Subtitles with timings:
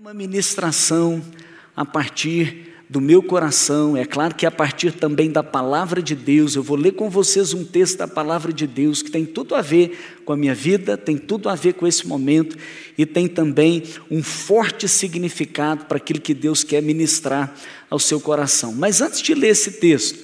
[0.00, 1.22] uma ministração
[1.76, 6.56] a partir do meu coração, é claro que a partir também da palavra de Deus,
[6.56, 9.60] eu vou ler com vocês um texto da palavra de Deus que tem tudo a
[9.60, 12.56] ver com a minha vida, tem tudo a ver com esse momento
[12.96, 17.54] e tem também um forte significado para aquilo que Deus quer ministrar
[17.90, 18.72] ao seu coração.
[18.72, 20.18] Mas antes de ler esse texto,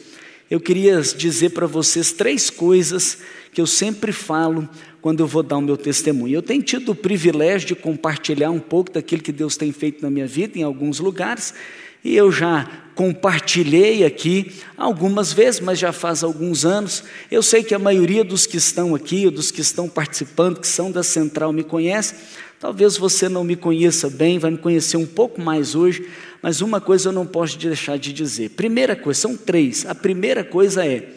[0.50, 3.18] eu queria dizer para vocês três coisas
[3.52, 4.66] que eu sempre falo
[5.06, 6.34] quando eu vou dar o meu testemunho.
[6.34, 10.10] Eu tenho tido o privilégio de compartilhar um pouco daquilo que Deus tem feito na
[10.10, 11.54] minha vida em alguns lugares,
[12.02, 17.04] e eu já compartilhei aqui algumas vezes, mas já faz alguns anos.
[17.30, 20.66] Eu sei que a maioria dos que estão aqui, ou dos que estão participando, que
[20.66, 22.16] são da Central, me conhece.
[22.58, 26.04] Talvez você não me conheça bem, vai me conhecer um pouco mais hoje,
[26.42, 28.50] mas uma coisa eu não posso deixar de dizer.
[28.50, 29.86] Primeira coisa, são três.
[29.86, 31.10] A primeira coisa é: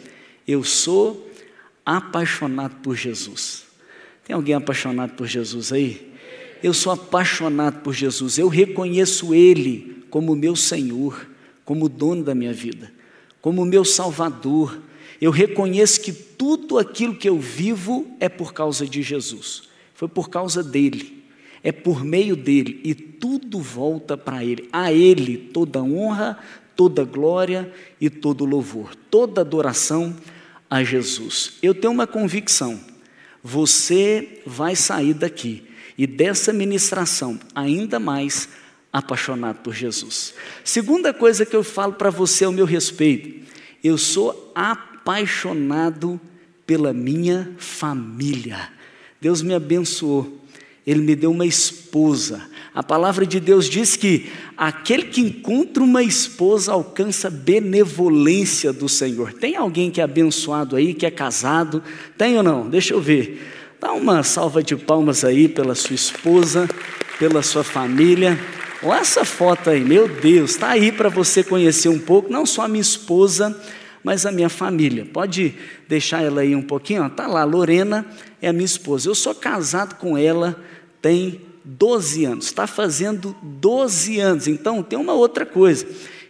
[0.46, 1.28] eu sou
[1.84, 3.68] apaixonado por Jesus.
[4.30, 6.08] Tem alguém apaixonado por Jesus aí?
[6.62, 11.28] Eu sou apaixonado por Jesus, eu reconheço Ele como meu Senhor,
[11.64, 12.92] como dono da minha vida,
[13.40, 14.78] como meu Salvador.
[15.20, 19.64] Eu reconheço que tudo aquilo que eu vivo é por causa de Jesus,
[19.96, 21.24] foi por causa dele,
[21.60, 24.68] é por meio dele e tudo volta para ele.
[24.72, 26.38] A ele toda honra,
[26.76, 27.68] toda glória
[28.00, 30.14] e todo louvor, toda adoração
[30.70, 31.54] a Jesus.
[31.60, 32.89] Eu tenho uma convicção:
[33.42, 35.64] você vai sair daqui
[35.96, 38.48] e dessa ministração ainda mais
[38.92, 40.34] apaixonado por Jesus.
[40.64, 43.46] Segunda coisa que eu falo para você ao meu respeito,
[43.82, 46.20] eu sou apaixonado
[46.66, 48.70] pela minha família.
[49.20, 50.39] Deus me abençoou.
[50.86, 52.42] Ele me deu uma esposa.
[52.74, 59.32] A palavra de Deus diz que aquele que encontra uma esposa alcança benevolência do Senhor.
[59.32, 61.82] Tem alguém que é abençoado aí, que é casado?
[62.16, 62.68] Tem ou não?
[62.68, 63.42] Deixa eu ver.
[63.80, 66.68] Dá uma salva de palmas aí pela sua esposa,
[67.18, 68.38] pela sua família.
[68.82, 72.62] Olha essa foto aí, meu Deus, está aí para você conhecer um pouco, não só
[72.62, 73.54] a minha esposa,
[74.02, 75.04] mas a minha família.
[75.04, 75.54] Pode
[75.88, 78.06] deixar ela aí um pouquinho, está lá, Lorena
[78.40, 79.08] é a minha esposa.
[79.08, 80.58] Eu sou casado com ela
[81.00, 84.48] tem 12 anos, está fazendo 12 anos.
[84.48, 85.86] Então tem uma outra coisa.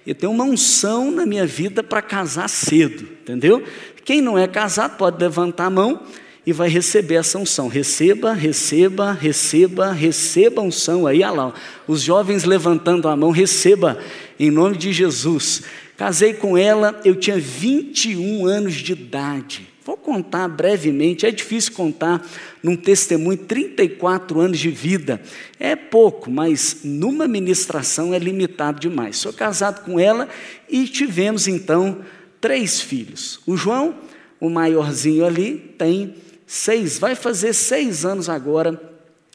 [0.07, 3.63] Eu tenho uma unção na minha vida para casar cedo, entendeu?
[4.05, 6.03] Quem não é casado pode levantar a mão
[6.45, 7.69] e vai receber essa unção.
[7.69, 11.07] Receba, receba, receba, receba a unção.
[11.07, 11.55] Aí, olha lá,
[11.87, 13.99] os jovens levantando a mão, receba,
[14.39, 15.63] em nome de Jesus.
[15.97, 19.70] Casei com ela, eu tinha 21 anos de idade.
[19.91, 22.25] Vou contar brevemente, é difícil contar
[22.63, 25.21] num testemunho 34 anos de vida.
[25.59, 29.17] É pouco, mas numa ministração é limitado demais.
[29.17, 30.29] Sou casado com ela
[30.69, 32.05] e tivemos então
[32.41, 33.41] três filhos.
[33.45, 33.97] O João,
[34.39, 36.15] o maiorzinho ali, tem
[36.47, 38.81] seis, vai fazer seis anos agora,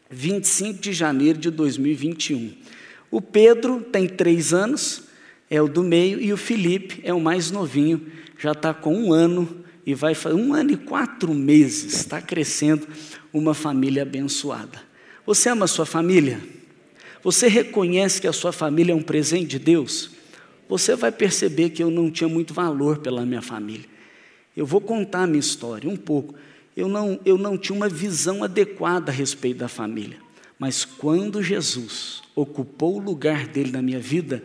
[0.09, 2.53] 25 de janeiro de 2021.
[3.11, 5.03] O Pedro tem três anos,
[5.49, 9.11] é o do meio, e o Felipe é o mais novinho, já está com um
[9.11, 12.87] ano e vai fazer um ano e quatro meses, está crescendo
[13.31, 14.81] uma família abençoada.
[15.25, 16.39] Você ama a sua família?
[17.23, 20.11] Você reconhece que a sua família é um presente de Deus?
[20.67, 23.85] Você vai perceber que eu não tinha muito valor pela minha família.
[24.55, 26.35] Eu vou contar a minha história um pouco
[26.75, 30.17] eu não, eu não tinha uma visão adequada a respeito da família.
[30.59, 34.43] Mas quando Jesus ocupou o lugar dele na minha vida,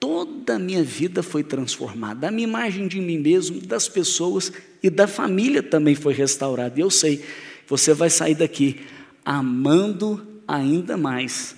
[0.00, 2.26] toda a minha vida foi transformada.
[2.26, 4.50] A minha imagem de mim mesmo, das pessoas
[4.82, 6.80] e da família também foi restaurada.
[6.80, 7.22] E eu sei,
[7.68, 8.80] você vai sair daqui
[9.22, 11.54] amando ainda mais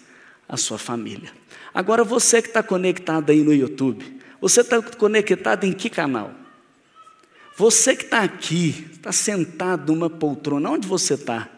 [0.49, 1.31] a sua família.
[1.73, 4.05] Agora, você que está conectado aí no YouTube,
[4.41, 6.35] você está conectado em que canal?
[7.57, 11.49] Você que está aqui, está sentado numa poltrona, onde você está?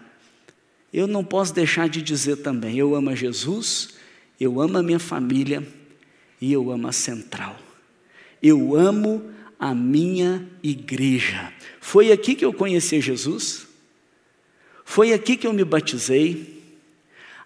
[0.92, 3.94] Eu não posso deixar de dizer também: eu amo a Jesus,
[4.38, 5.66] eu amo a minha família
[6.44, 7.56] e eu amo a central.
[8.42, 11.50] Eu amo a minha igreja.
[11.80, 13.66] Foi aqui que eu conheci Jesus,
[14.84, 16.62] foi aqui que eu me batizei,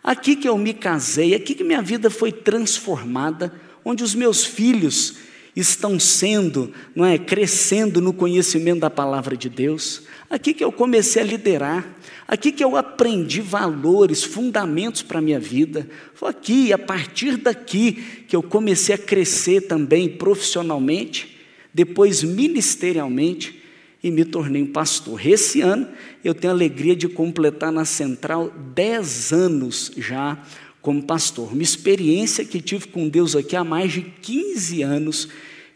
[0.03, 5.19] aqui que eu me casei, aqui que minha vida foi transformada, onde os meus filhos
[5.61, 10.03] estão sendo, não é, crescendo no conhecimento da palavra de Deus.
[10.31, 11.97] Aqui que eu comecei a liderar,
[12.27, 15.89] aqui que eu aprendi valores, fundamentos para a minha vida.
[16.15, 17.93] Foi aqui, a partir daqui,
[18.29, 21.37] que eu comecei a crescer também profissionalmente,
[21.73, 23.63] depois ministerialmente
[24.03, 25.27] e me tornei um pastor.
[25.27, 25.89] Esse ano
[26.23, 30.39] eu tenho a alegria de completar na central 10 anos já
[30.81, 31.53] como pastor.
[31.53, 35.29] Uma experiência que tive com Deus aqui há mais de 15 anos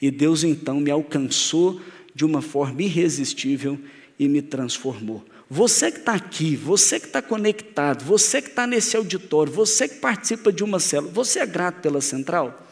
[0.03, 1.81] e Deus então me alcançou
[2.13, 3.79] de uma forma irresistível
[4.19, 5.25] e me transformou.
[5.49, 9.97] Você que está aqui, você que está conectado, você que está nesse auditório, você que
[9.97, 12.67] participa de uma célula, você é grato pela central?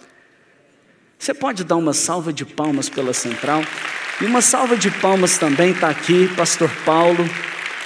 [1.16, 3.62] Você pode dar uma salva de palmas pela central?
[4.20, 7.24] E uma salva de palmas também está aqui, Pastor Paulo,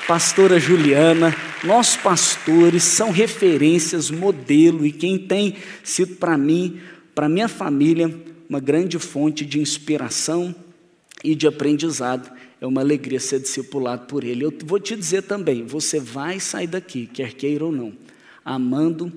[0.07, 6.81] Pastora Juliana, nossos pastores são referências, modelo, e quem tem sido para mim,
[7.15, 8.15] para minha família,
[8.49, 10.55] uma grande fonte de inspiração
[11.23, 12.31] e de aprendizado
[12.61, 14.45] é uma alegria ser discipulado por Ele.
[14.45, 17.93] Eu vou te dizer também: você vai sair daqui, quer queira ou não,
[18.45, 19.13] amando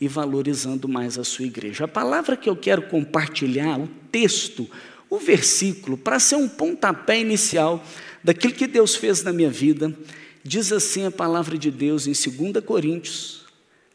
[0.00, 1.84] e valorizando mais a sua igreja.
[1.84, 4.68] A palavra que eu quero compartilhar, o texto,
[5.10, 7.84] o versículo, para ser um pontapé inicial
[8.22, 9.92] daquilo que Deus fez na minha vida,
[10.44, 13.44] diz assim a palavra de Deus em 2 Coríntios,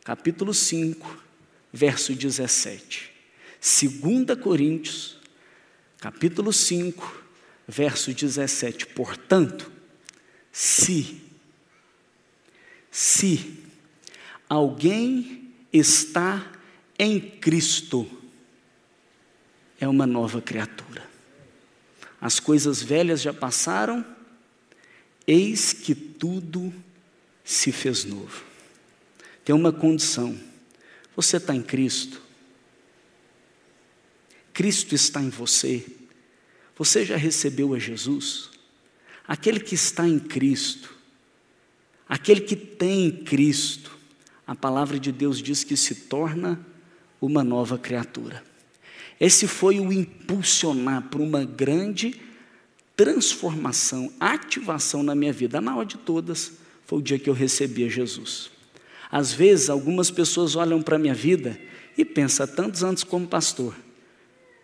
[0.04, 1.24] capítulo 5,
[1.72, 3.13] verso 17.
[3.64, 5.18] 2 Coríntios,
[5.98, 7.24] capítulo 5,
[7.66, 8.88] verso 17.
[8.88, 9.72] Portanto,
[10.52, 11.22] se,
[12.92, 13.64] se
[14.50, 16.52] alguém está
[17.00, 18.06] em Cristo,
[19.80, 21.10] é uma nova criatura.
[22.20, 24.06] As coisas velhas já passaram,
[25.26, 26.74] eis que tudo
[27.46, 28.44] se fez novo.
[29.46, 30.38] Tem uma condição:
[31.16, 32.23] você está em Cristo,
[34.54, 35.86] Cristo está em você.
[36.78, 38.50] Você já recebeu a Jesus?
[39.28, 40.94] Aquele que está em Cristo,
[42.08, 43.98] aquele que tem Cristo,
[44.46, 46.64] a palavra de Deus diz que se torna
[47.22, 48.44] uma nova criatura.
[49.20, 52.20] Esse foi o impulsionar para uma grande
[52.96, 55.58] transformação, ativação na minha vida.
[55.58, 56.54] A maior de todas
[56.86, 58.52] foi o dia que eu recebi a Jesus.
[59.10, 61.60] Às vezes, algumas pessoas olham para a minha vida
[61.98, 63.76] e pensam, tantos anos como pastor,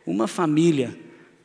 [0.09, 0.97] uma família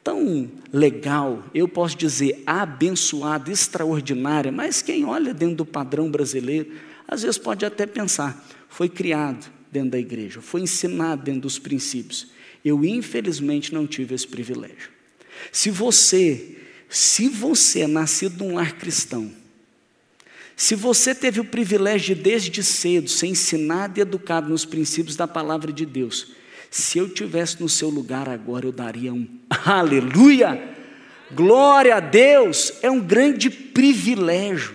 [0.03, 6.73] tão legal, eu posso dizer abençoada, extraordinária, mas quem olha dentro do padrão brasileiro,
[7.07, 12.29] às vezes pode até pensar, foi criado dentro da igreja, foi ensinado dentro dos princípios.
[12.65, 14.91] Eu, infelizmente, não tive esse privilégio.
[15.53, 16.59] Se você,
[16.89, 19.31] se você é nascido num lar cristão,
[20.57, 25.27] se você teve o privilégio de, desde cedo, ser ensinado e educado nos princípios da
[25.27, 26.33] palavra de Deus,
[26.77, 29.29] se eu tivesse no seu lugar agora, eu daria um
[29.65, 30.75] aleluia.
[31.31, 34.75] Glória a Deus, é um grande privilégio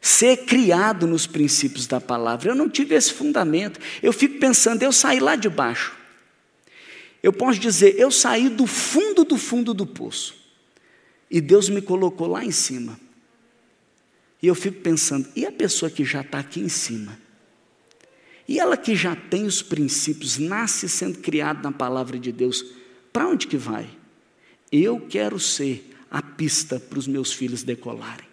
[0.00, 2.52] ser criado nos princípios da palavra.
[2.52, 3.78] Eu não tive esse fundamento.
[4.02, 5.94] Eu fico pensando, eu saí lá de baixo.
[7.22, 10.36] Eu posso dizer, eu saí do fundo do fundo do poço.
[11.30, 12.98] E Deus me colocou lá em cima.
[14.42, 17.27] E eu fico pensando, e a pessoa que já está aqui em cima?
[18.48, 22.64] E ela que já tem os princípios, nasce sendo criada na palavra de Deus,
[23.12, 23.86] para onde que vai?
[24.72, 28.26] Eu quero ser a pista para os meus filhos decolarem.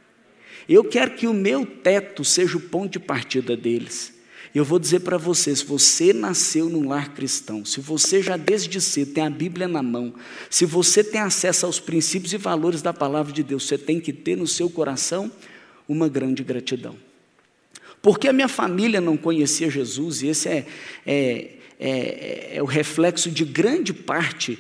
[0.69, 4.13] Eu quero que o meu teto seja o ponto de partida deles.
[4.53, 8.79] Eu vou dizer para você: se você nasceu num lar cristão, se você já desde
[8.79, 10.13] cedo tem a Bíblia na mão,
[10.49, 14.13] se você tem acesso aos princípios e valores da palavra de Deus, você tem que
[14.13, 15.29] ter no seu coração
[15.87, 16.95] uma grande gratidão.
[18.05, 20.67] Porque a minha família não conhecia Jesus, e esse é,
[21.07, 21.49] é,
[21.79, 24.59] é, é o reflexo de grande parte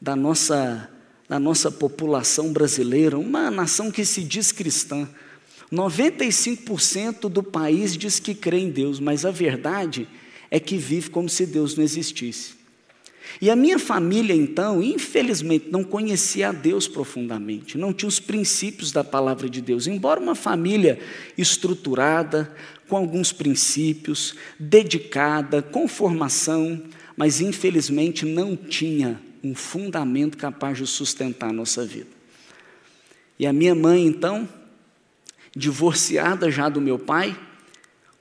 [0.00, 0.88] da nossa,
[1.28, 5.08] da nossa população brasileira, uma nação que se diz cristã.
[5.72, 10.06] 95% do país diz que crê em Deus, mas a verdade
[10.48, 12.54] é que vive como se Deus não existisse.
[13.40, 18.92] E a minha família, então, infelizmente, não conhecia a Deus profundamente, não tinha os princípios
[18.92, 19.86] da palavra de Deus.
[19.86, 20.98] Embora uma família
[21.36, 22.54] estruturada,
[22.88, 26.82] com alguns princípios, dedicada, com formação,
[27.16, 32.08] mas infelizmente não tinha um fundamento capaz de sustentar a nossa vida.
[33.38, 34.48] E a minha mãe, então,
[35.54, 37.36] divorciada já do meu pai,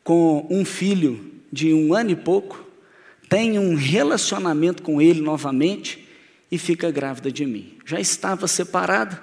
[0.04, 2.66] com um filho de um ano e pouco,
[3.30, 6.08] tem um relacionamento com ele novamente
[6.52, 7.74] e fica grávida de mim.
[7.86, 9.22] Já estava separada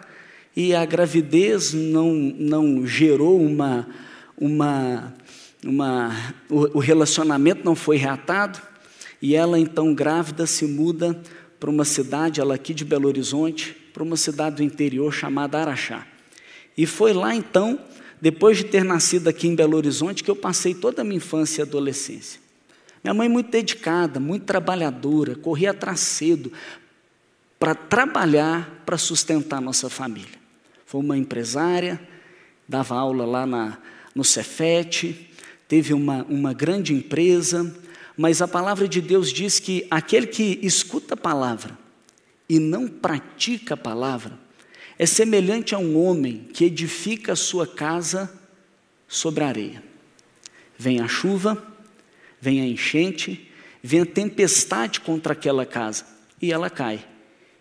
[0.56, 3.88] e a gravidez não, não gerou uma,
[4.36, 5.14] uma,
[5.64, 8.60] uma o, o relacionamento não foi reatado
[9.20, 11.20] e ela então grávida se muda
[11.60, 16.04] para uma cidade, ela aqui de Belo Horizonte, para uma cidade do interior chamada Araxá.
[16.76, 17.78] E foi lá então,
[18.20, 21.60] depois de ter nascido aqui em Belo Horizonte, que eu passei toda a minha infância
[21.60, 22.40] e adolescência.
[23.04, 26.52] Minha mãe muito dedicada, muito trabalhadora, corria atrás cedo
[27.60, 30.40] para trabalhar, para sustentar nossa família.
[30.84, 32.00] Foi uma empresária,
[32.68, 33.78] dava aula lá na,
[34.14, 35.30] no Cefete,
[35.66, 37.74] teve uma, uma grande empresa,
[38.16, 41.78] mas a palavra de Deus diz que aquele que escuta a palavra
[42.48, 44.38] e não pratica a palavra
[44.98, 48.32] é semelhante a um homem que edifica a sua casa
[49.08, 49.82] sobre a areia.
[50.78, 51.62] Vem a chuva,
[52.40, 53.50] vem a enchente,
[53.82, 56.04] vem a tempestade contra aquela casa
[56.40, 57.04] e ela cai,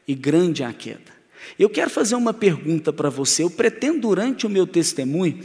[0.07, 1.21] e grande é a queda.
[1.57, 3.43] Eu quero fazer uma pergunta para você.
[3.43, 5.43] Eu pretendo, durante o meu testemunho,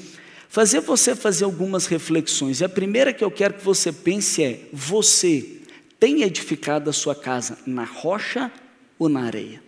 [0.49, 2.61] fazer você fazer algumas reflexões.
[2.61, 5.61] E a primeira que eu quero que você pense é: você
[5.99, 8.51] tem edificado a sua casa na rocha
[8.99, 9.63] ou na areia?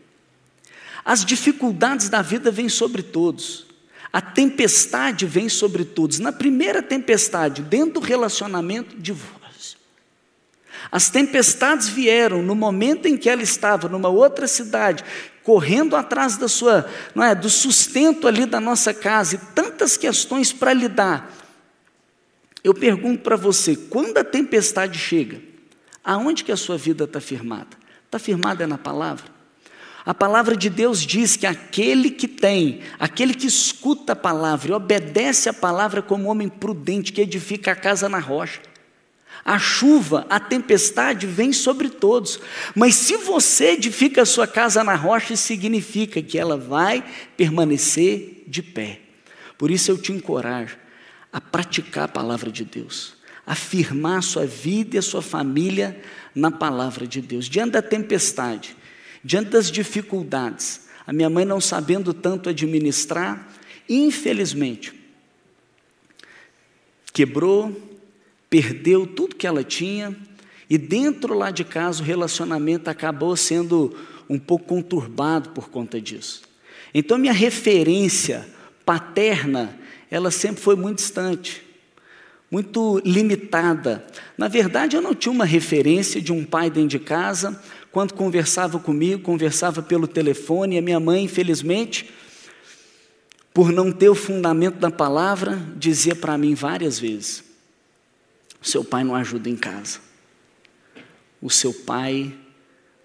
[1.05, 3.67] As dificuldades da vida vêm sobre todos.
[4.13, 6.19] A tempestade vem sobre todos.
[6.19, 9.39] Na primeira tempestade, dentro do relacionamento, divórcio.
[10.91, 15.05] As tempestades vieram no momento em que ela estava numa outra cidade,
[15.49, 20.53] correndo atrás da sua, não é, do sustento ali da nossa casa e tantas questões
[20.53, 21.35] para lidar.
[22.63, 25.41] Eu pergunto para você, quando a tempestade chega,
[26.05, 27.79] aonde que a sua vida está firmada?
[28.05, 29.25] Está firmada na palavra?
[30.05, 34.75] A palavra de Deus diz que aquele que tem, aquele que escuta a palavra e
[34.75, 38.61] obedece a palavra como homem prudente que edifica a casa na rocha,
[39.49, 42.39] a chuva, a tempestade vem sobre todos,
[42.75, 47.03] mas se você edifica a sua casa na rocha, significa que ela vai
[47.35, 49.01] permanecer de pé.
[49.57, 50.77] Por isso eu te encorajo
[51.33, 53.15] a praticar a palavra de Deus,
[53.47, 55.99] a firmar a sua vida e a sua família
[56.35, 57.47] na palavra de Deus.
[57.47, 58.77] Diante da tempestade,
[59.25, 63.49] diante das dificuldades, a minha mãe não sabendo tanto administrar,
[63.89, 64.93] infelizmente,
[67.15, 67.88] quebrou,
[68.51, 70.17] perdeu tudo que ela tinha,
[70.71, 73.97] e dentro lá de casa o relacionamento acabou sendo
[74.29, 76.43] um pouco conturbado por conta disso.
[76.93, 78.47] Então minha referência
[78.85, 79.79] paterna,
[80.11, 81.63] ela sempre foi muito distante,
[82.51, 84.07] muito limitada.
[84.37, 87.63] Na verdade, eu não tinha uma referência de um pai dentro de casa,
[87.93, 92.11] quando conversava comigo, conversava pelo telefone, e a minha mãe, infelizmente,
[93.53, 97.45] por não ter o fundamento da palavra, dizia para mim várias vezes:
[98.61, 100.01] seu pai não ajuda em casa.
[101.41, 102.35] O seu pai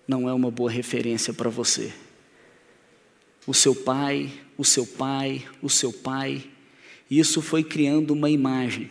[0.07, 1.93] não é uma boa referência para você.
[3.45, 6.43] O seu pai, o seu pai, o seu pai.
[7.09, 8.89] Isso foi criando uma imagem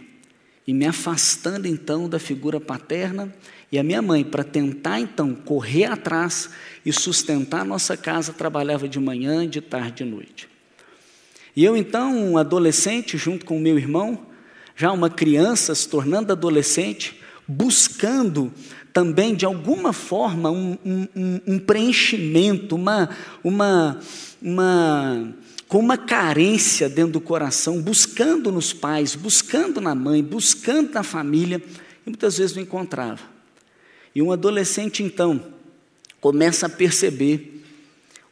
[0.66, 3.34] e me afastando então da figura paterna
[3.72, 6.50] e a minha mãe, para tentar então correr atrás
[6.84, 10.48] e sustentar a nossa casa, trabalhava de manhã, de tarde de noite.
[11.56, 14.26] E eu então, um adolescente, junto com o meu irmão,
[14.76, 18.52] já uma criança se tornando adolescente, buscando
[18.92, 23.08] também de alguma forma um, um, um preenchimento, uma,
[23.42, 24.00] uma,
[24.40, 25.34] uma,
[25.66, 31.62] com uma carência dentro do coração, buscando nos pais, buscando na mãe, buscando na família,
[32.06, 33.20] e muitas vezes não encontrava.
[34.14, 35.42] E um adolescente então
[36.20, 37.64] começa a perceber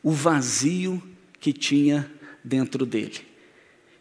[0.03, 1.03] o vazio
[1.41, 2.11] que tinha
[2.45, 3.30] dentro dele.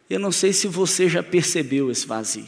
[0.10, 2.48] Eu não sei se você já percebeu esse vazio.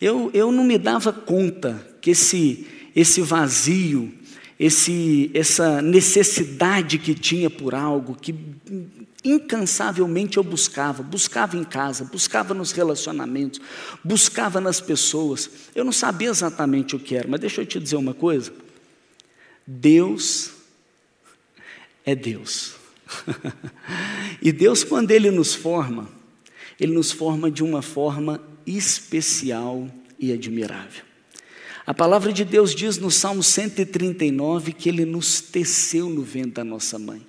[0.00, 4.12] Eu, eu não me dava conta que esse, esse vazio,
[4.60, 8.34] esse, essa necessidade que tinha por algo, que
[9.24, 13.60] incansavelmente eu buscava, buscava em casa, buscava nos relacionamentos,
[14.04, 15.50] buscava nas pessoas.
[15.74, 18.52] Eu não sabia exatamente o que era, mas deixa eu te dizer uma coisa.
[19.66, 20.52] Deus
[22.04, 22.74] é Deus.
[24.42, 26.15] e Deus, quando Ele nos forma,
[26.78, 31.04] ele nos forma de uma forma especial e admirável.
[31.86, 36.64] A palavra de Deus diz no Salmo 139 que Ele nos teceu no ventre da
[36.64, 37.24] nossa mãe.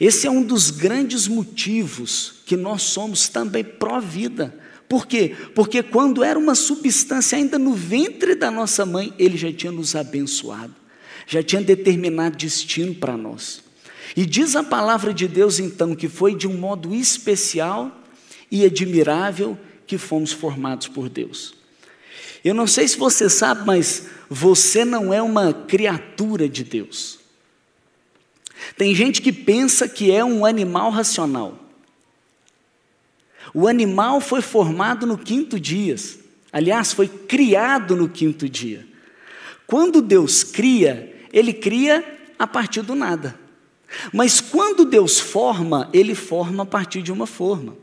[0.00, 4.58] Esse é um dos grandes motivos que nós somos também pró-vida.
[4.88, 5.34] Por quê?
[5.54, 9.94] Porque quando era uma substância ainda no ventre da nossa mãe, Ele já tinha nos
[9.94, 10.74] abençoado,
[11.24, 13.62] já tinha determinado destino para nós.
[14.16, 18.01] E diz a palavra de Deus então que foi de um modo especial
[18.52, 21.54] e admirável que fomos formados por Deus.
[22.44, 27.18] Eu não sei se você sabe, mas você não é uma criatura de Deus.
[28.76, 31.58] Tem gente que pensa que é um animal racional.
[33.54, 35.96] O animal foi formado no quinto dia,
[36.52, 38.86] aliás, foi criado no quinto dia.
[39.66, 42.04] Quando Deus cria, Ele cria
[42.38, 43.38] a partir do nada.
[44.12, 47.81] Mas quando Deus forma, Ele forma a partir de uma forma.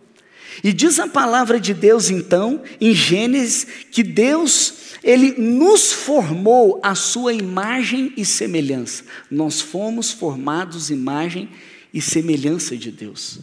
[0.64, 4.74] E diz a palavra de Deus então, em Gênesis, que Deus,
[5.04, 9.04] ele nos formou a sua imagem e semelhança.
[9.32, 11.50] Nós fomos formados imagem
[11.94, 13.40] e semelhança de Deus.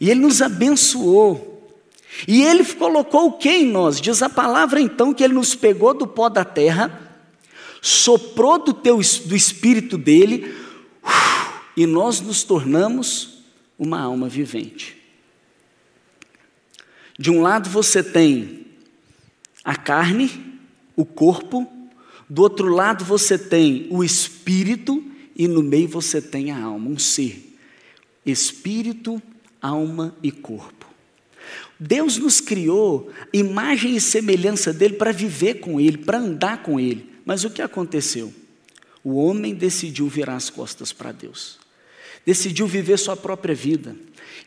[0.00, 1.52] E ele nos abençoou.
[2.26, 4.00] E ele colocou o que em nós?
[4.00, 7.18] Diz a palavra então que ele nos pegou do pó da terra,
[7.82, 10.54] soprou do teu do espírito dele,
[11.76, 13.42] e nós nos tornamos
[13.76, 15.03] uma alma vivente.
[17.18, 18.66] De um lado você tem
[19.64, 20.30] a carne,
[20.96, 21.66] o corpo,
[22.28, 25.02] do outro lado você tem o espírito
[25.36, 27.56] e no meio você tem a alma, um ser.
[28.24, 29.22] Espírito,
[29.60, 30.86] alma e corpo.
[31.78, 37.10] Deus nos criou imagem e semelhança dele para viver com ele, para andar com ele.
[37.24, 38.32] Mas o que aconteceu?
[39.02, 41.58] O homem decidiu virar as costas para Deus.
[42.24, 43.94] Decidiu viver sua própria vida.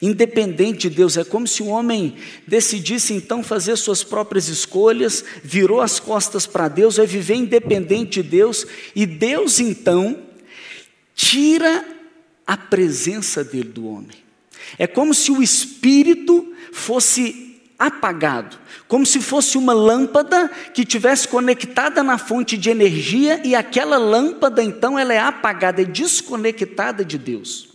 [0.02, 5.82] Independente de Deus, é como se o homem decidisse então fazer suas próprias escolhas, virou
[5.82, 10.20] as costas para Deus, vai viver independente de Deus, e Deus então
[11.16, 11.84] tira
[12.46, 14.18] a presença dele do homem.
[14.78, 22.04] É como se o espírito fosse apagado, como se fosse uma lâmpada que tivesse conectada
[22.04, 27.70] na fonte de energia e aquela lâmpada então ela é apagada, é desconectada de Deus.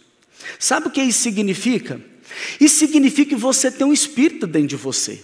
[0.58, 2.11] Sabe o que isso significa?
[2.62, 5.20] Isso significa que você tem um espírito dentro de você.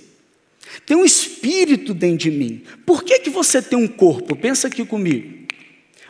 [0.84, 2.64] Tem um espírito dentro de mim.
[2.84, 4.34] Por que, que você tem um corpo?
[4.34, 5.46] Pensa aqui comigo.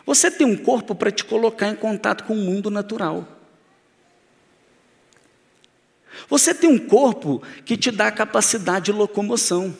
[0.07, 3.27] Você tem um corpo para te colocar em contato com o mundo natural.
[6.27, 9.77] Você tem um corpo que te dá a capacidade de locomoção.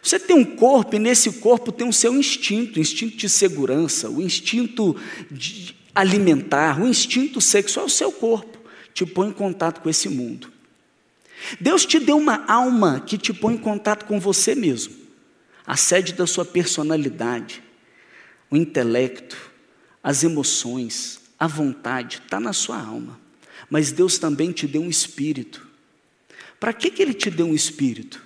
[0.00, 4.08] Você tem um corpo e nesse corpo tem o seu instinto, o instinto de segurança,
[4.08, 4.94] o instinto
[5.28, 8.53] de alimentar, o instinto sexual, o seu corpo
[8.94, 10.50] te põe em contato com esse mundo.
[11.60, 14.94] Deus te deu uma alma que te põe em contato com você mesmo,
[15.66, 17.62] a sede da sua personalidade,
[18.50, 19.50] o intelecto,
[20.02, 23.20] as emoções, a vontade, está na sua alma.
[23.68, 25.66] Mas Deus também te deu um espírito.
[26.60, 28.22] Para que, que Ele te deu um espírito?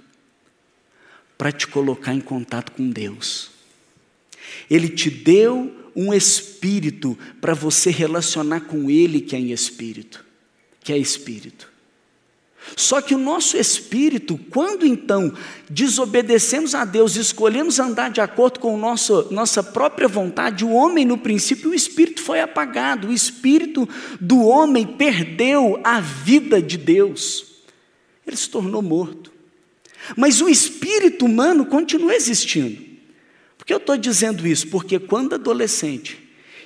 [1.37, 3.51] Para te colocar em contato com Deus.
[4.69, 10.25] Ele te deu um espírito para você relacionar com Ele que é em espírito,
[10.89, 11.71] que é espírito.
[12.75, 15.35] Só que o nosso espírito, quando então
[15.69, 21.19] desobedecemos a Deus, escolhemos andar de acordo com nosso, nossa própria vontade, o homem, no
[21.19, 23.87] princípio, o espírito foi apagado, o espírito
[24.19, 27.45] do homem perdeu a vida de Deus,
[28.27, 29.31] ele se tornou morto.
[30.17, 32.83] Mas o espírito humano continua existindo.
[33.59, 34.69] Por que eu estou dizendo isso?
[34.69, 36.19] Porque quando adolescente,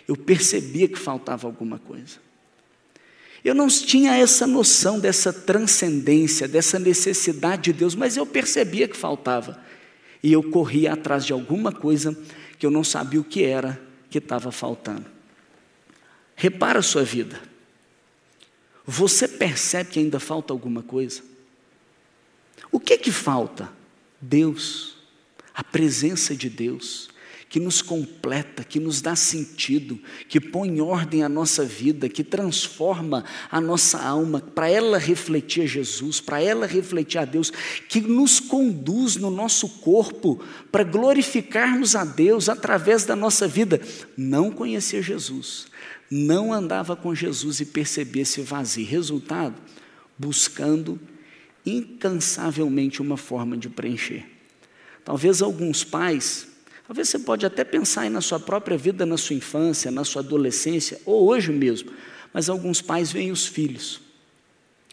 [0.06, 2.22] eu percebia que faltava alguma coisa.
[3.44, 8.96] Eu não tinha essa noção dessa transcendência, dessa necessidade de Deus, mas eu percebia que
[8.96, 9.60] faltava.
[10.22, 12.16] E eu corria atrás de alguma coisa
[12.58, 15.06] que eu não sabia o que era que estava faltando.
[16.36, 17.40] Repara a sua vida.
[18.86, 21.22] Você percebe que ainda falta alguma coisa?
[22.70, 23.70] O que que falta?
[24.20, 24.96] Deus,
[25.52, 27.10] a presença de Deus,
[27.52, 32.24] que nos completa, que nos dá sentido, que põe em ordem a nossa vida, que
[32.24, 37.52] transforma a nossa alma para ela refletir a Jesus, para ela refletir a Deus,
[37.90, 43.82] que nos conduz no nosso corpo para glorificarmos a Deus através da nossa vida.
[44.16, 45.66] Não conhecia Jesus,
[46.10, 48.86] não andava com Jesus e percebia esse vazio.
[48.86, 49.56] Resultado,
[50.16, 50.98] buscando
[51.66, 54.24] incansavelmente uma forma de preencher.
[55.04, 56.50] Talvez alguns pais
[56.86, 60.20] Talvez você pode até pensar aí na sua própria vida, na sua infância, na sua
[60.20, 61.92] adolescência, ou hoje mesmo,
[62.32, 64.00] mas alguns pais veem os filhos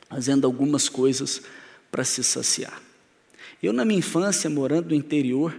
[0.09, 1.41] fazendo algumas coisas
[1.91, 2.81] para se saciar.
[3.61, 5.55] Eu, na minha infância, morando no interior,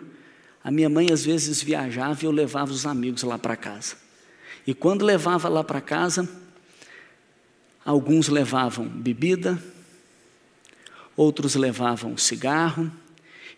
[0.62, 3.96] a minha mãe às vezes viajava e eu levava os amigos lá para casa.
[4.66, 6.28] E quando levava lá para casa,
[7.84, 9.62] alguns levavam bebida,
[11.16, 12.90] outros levavam cigarro,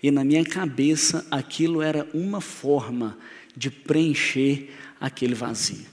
[0.02, 3.16] e na minha cabeça aquilo era uma forma
[3.56, 5.86] de preencher aquele vazio.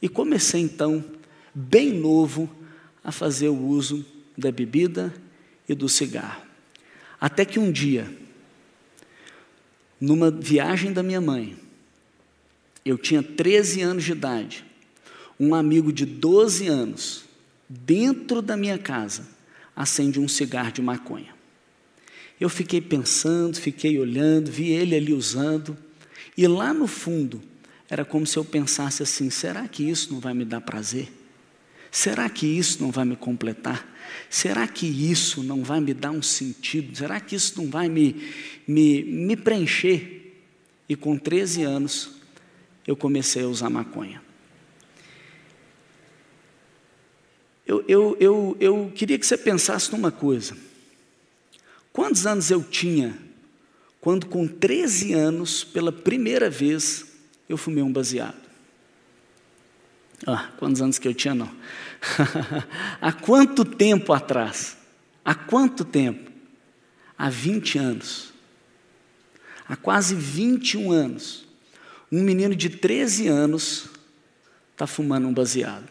[0.00, 1.04] E comecei então,
[1.54, 2.50] bem novo,
[3.04, 4.04] a fazer o uso
[4.36, 5.12] da bebida
[5.68, 6.42] e do cigarro.
[7.20, 8.12] Até que um dia,
[10.00, 11.56] numa viagem da minha mãe,
[12.84, 14.64] eu tinha 13 anos de idade,
[15.38, 17.24] um amigo de 12 anos,
[17.68, 19.28] dentro da minha casa,
[19.74, 21.31] acende um cigarro de maconha.
[22.42, 25.78] Eu fiquei pensando, fiquei olhando, vi ele ali usando,
[26.36, 27.40] e lá no fundo,
[27.88, 31.08] era como se eu pensasse assim: será que isso não vai me dar prazer?
[31.88, 33.88] Será que isso não vai me completar?
[34.28, 36.96] Será que isso não vai me dar um sentido?
[36.98, 38.20] Será que isso não vai me,
[38.66, 40.42] me, me preencher?
[40.88, 42.10] E com 13 anos,
[42.84, 44.20] eu comecei a usar maconha.
[47.64, 50.71] Eu, eu, eu, eu queria que você pensasse numa coisa.
[51.92, 53.18] Quantos anos eu tinha
[54.00, 57.06] quando, com 13 anos, pela primeira vez,
[57.48, 58.40] eu fumei um baseado?
[60.26, 61.50] Ah, quantos anos que eu tinha, não?
[63.00, 64.76] Há quanto tempo atrás?
[65.24, 66.30] Há quanto tempo?
[67.16, 68.32] Há 20 anos.
[69.68, 71.46] Há quase 21 anos.
[72.10, 73.86] Um menino de 13 anos
[74.72, 75.88] está fumando um baseado.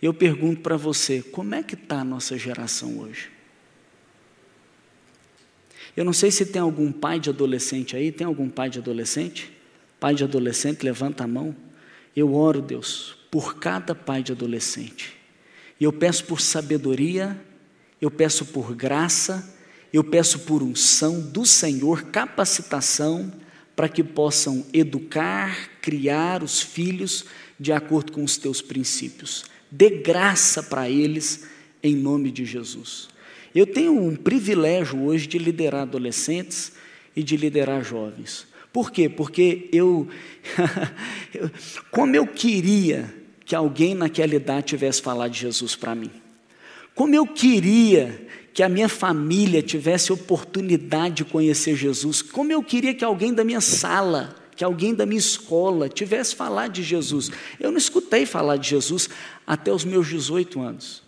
[0.00, 3.39] Eu pergunto para você, como é que está a nossa geração hoje?
[6.00, 9.52] Eu não sei se tem algum pai de adolescente aí, tem algum pai de adolescente?
[10.00, 11.54] Pai de adolescente, levanta a mão.
[12.16, 15.14] Eu oro, Deus, por cada pai de adolescente.
[15.78, 17.38] E eu peço por sabedoria,
[18.00, 19.54] eu peço por graça,
[19.92, 23.30] eu peço por unção do Senhor, capacitação,
[23.76, 27.26] para que possam educar, criar os filhos
[27.58, 29.44] de acordo com os teus princípios.
[29.70, 31.44] Dê graça para eles,
[31.82, 33.10] em nome de Jesus.
[33.54, 36.72] Eu tenho um privilégio hoje de liderar adolescentes
[37.14, 38.46] e de liderar jovens.
[38.72, 39.08] Por quê?
[39.08, 40.06] Porque eu,
[41.90, 43.12] como eu queria
[43.44, 46.10] que alguém naquela idade tivesse falado de Jesus para mim.
[46.94, 52.22] Como eu queria que a minha família tivesse oportunidade de conhecer Jesus.
[52.22, 56.72] Como eu queria que alguém da minha sala, que alguém da minha escola tivesse falado
[56.72, 57.30] de Jesus.
[57.58, 59.08] Eu não escutei falar de Jesus
[59.46, 61.02] até os meus 18 anos.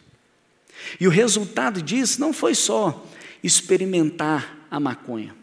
[1.00, 3.06] E o resultado disso não foi só
[3.42, 5.34] experimentar a maconha.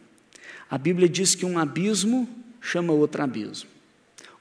[0.69, 2.27] A Bíblia diz que um abismo
[2.61, 3.69] chama outro abismo.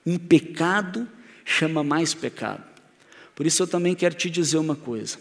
[0.04, 1.08] Um pecado
[1.44, 2.62] chama mais pecado.
[3.34, 5.18] Por isso eu também quero te dizer uma coisa.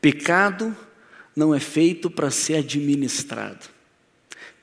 [0.00, 0.76] Pecado
[1.36, 3.68] não é feito para ser administrado.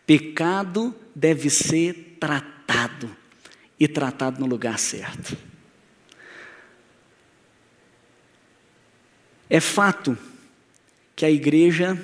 [0.05, 3.09] Pecado deve ser tratado
[3.79, 5.37] e tratado no lugar certo.
[9.49, 10.17] É fato
[11.15, 11.99] que a igreja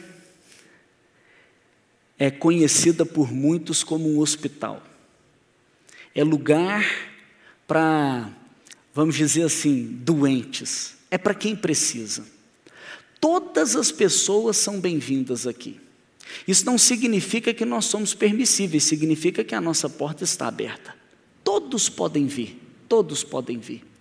[2.17, 4.81] é conhecida por muitos como um hospital.
[6.15, 6.85] É lugar
[7.67, 8.31] para,
[8.93, 12.25] vamos dizer assim, doentes, é para quem precisa.
[13.19, 15.79] Todas as pessoas são bem-vindas aqui.
[16.47, 20.95] Isso não significa que nós somos permissíveis, significa que a nossa porta está aberta.
[21.43, 23.92] Todos podem vir, todos podem vir.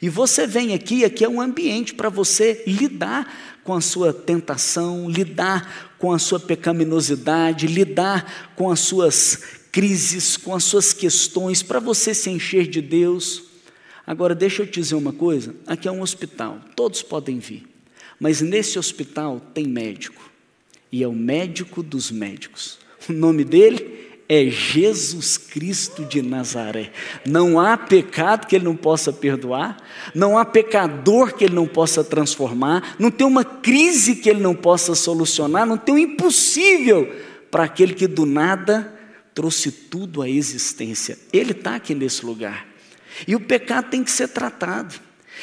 [0.00, 5.10] E você vem aqui, aqui é um ambiente para você lidar com a sua tentação,
[5.10, 11.80] lidar com a sua pecaminosidade, lidar com as suas crises, com as suas questões, para
[11.80, 13.44] você se encher de Deus.
[14.06, 17.66] Agora, deixa eu te dizer uma coisa: aqui é um hospital, todos podem vir,
[18.18, 20.30] mas nesse hospital tem médico,
[20.90, 22.78] e é o médico dos médicos.
[23.08, 26.92] O nome dele é Jesus Cristo de Nazaré.
[27.24, 29.78] Não há pecado que ele não possa perdoar,
[30.14, 34.54] não há pecador que ele não possa transformar, não tem uma crise que ele não
[34.54, 37.10] possa solucionar, não tem um impossível
[37.50, 38.94] para aquele que do nada
[39.34, 41.18] trouxe tudo à existência.
[41.32, 42.66] Ele está aqui nesse lugar.
[43.26, 44.94] E o pecado tem que ser tratado.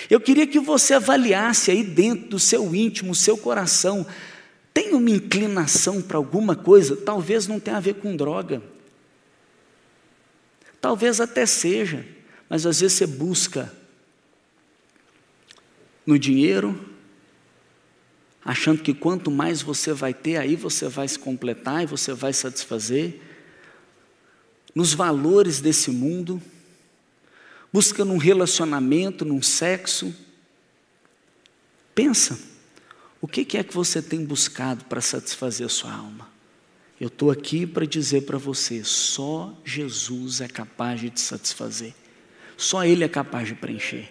[0.10, 4.06] Eu queria que você avaliasse aí dentro do seu íntimo, seu coração.
[4.72, 6.96] Tem uma inclinação para alguma coisa?
[6.96, 8.62] Talvez não tenha a ver com droga.
[10.86, 12.06] Talvez até seja,
[12.48, 13.74] mas às vezes você busca
[16.06, 16.80] no dinheiro,
[18.44, 22.32] achando que quanto mais você vai ter, aí você vai se completar e você vai
[22.34, 23.20] satisfazer
[24.76, 26.40] nos valores desse mundo,
[27.74, 30.16] busca num relacionamento, num sexo.
[31.96, 32.38] Pensa,
[33.20, 36.35] o que é que você tem buscado para satisfazer a sua alma?
[37.00, 41.94] Eu estou aqui para dizer para você: só Jesus é capaz de te satisfazer,
[42.56, 44.10] só Ele é capaz de preencher.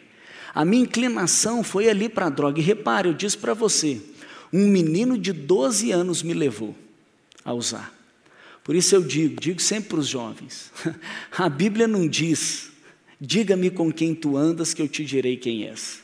[0.54, 4.00] A minha inclinação foi ali para a droga, e repare, eu disse para você:
[4.52, 6.76] um menino de 12 anos me levou
[7.44, 7.92] a usar.
[8.62, 10.70] Por isso eu digo, digo sempre para os jovens:
[11.36, 12.70] a Bíblia não diz,
[13.20, 16.02] diga-me com quem tu andas que eu te direi quem és.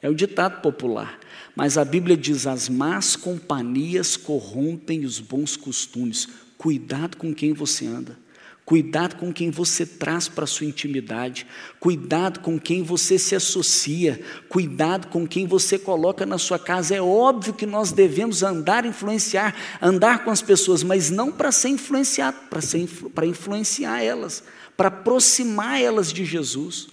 [0.00, 1.18] É o ditado popular.
[1.58, 6.28] Mas a Bíblia diz: as más companhias corrompem os bons costumes.
[6.56, 8.16] Cuidado com quem você anda.
[8.64, 11.46] Cuidado com quem você traz para a sua intimidade,
[11.80, 16.94] cuidado com quem você se associa, cuidado com quem você coloca na sua casa.
[16.94, 21.70] É óbvio que nós devemos andar, influenciar, andar com as pessoas, mas não para ser
[21.70, 24.44] influenciado, para, ser, para influenciar elas,
[24.76, 26.88] para aproximar elas de Jesus.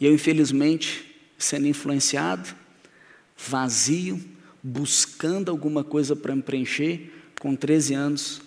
[0.00, 1.07] E eu, infelizmente,
[1.38, 2.48] sendo influenciado,
[3.36, 4.20] vazio,
[4.62, 8.42] buscando alguma coisa para me preencher, com 13 anos,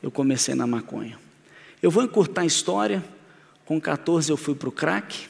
[0.00, 1.18] eu comecei na maconha.
[1.82, 3.04] Eu vou encurtar a história.
[3.66, 5.28] Com 14 eu fui para o crack.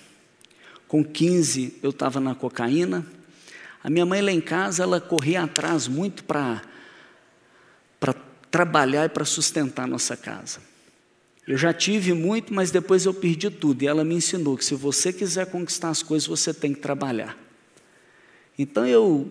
[0.86, 3.06] Com 15 eu estava na cocaína.
[3.82, 6.62] A minha mãe lá em casa, ela corria atrás muito para
[8.50, 10.60] trabalhar e para sustentar a nossa casa.
[11.46, 13.82] Eu já tive muito, mas depois eu perdi tudo.
[13.82, 17.36] E ela me ensinou que se você quiser conquistar as coisas, você tem que trabalhar.
[18.58, 19.28] Então eu,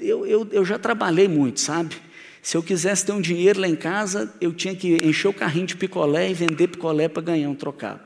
[0.00, 1.96] eu, eu, eu já trabalhei muito, sabe?
[2.40, 5.66] Se eu quisesse ter um dinheiro lá em casa, eu tinha que encher o carrinho
[5.66, 8.00] de picolé e vender picolé para ganhar um trocado.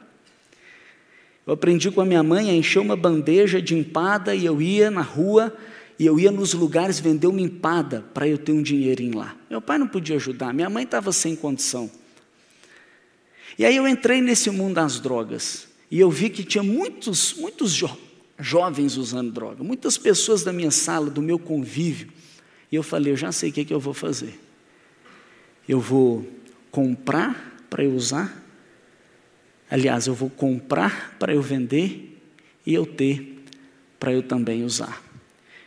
[1.46, 4.90] Eu aprendi com a minha mãe a encher uma bandeja de empada e eu ia
[4.90, 5.56] na rua
[5.98, 9.34] e eu ia nos lugares vender uma empada para eu ter um dinheirinho lá.
[9.48, 11.90] Meu pai não podia ajudar, minha mãe estava sem condição.
[13.58, 17.72] E aí eu entrei nesse mundo das drogas e eu vi que tinha muitos, muitos
[17.72, 17.88] jo
[18.38, 22.12] jovens usando droga, muitas pessoas da minha sala, do meu convívio.
[22.70, 24.38] E eu falei, eu já sei o que, é que eu vou fazer.
[25.66, 26.26] Eu vou
[26.70, 28.44] comprar para eu usar.
[29.70, 32.20] Aliás, eu vou comprar para eu vender
[32.66, 33.42] e eu ter
[33.98, 35.02] para eu também usar.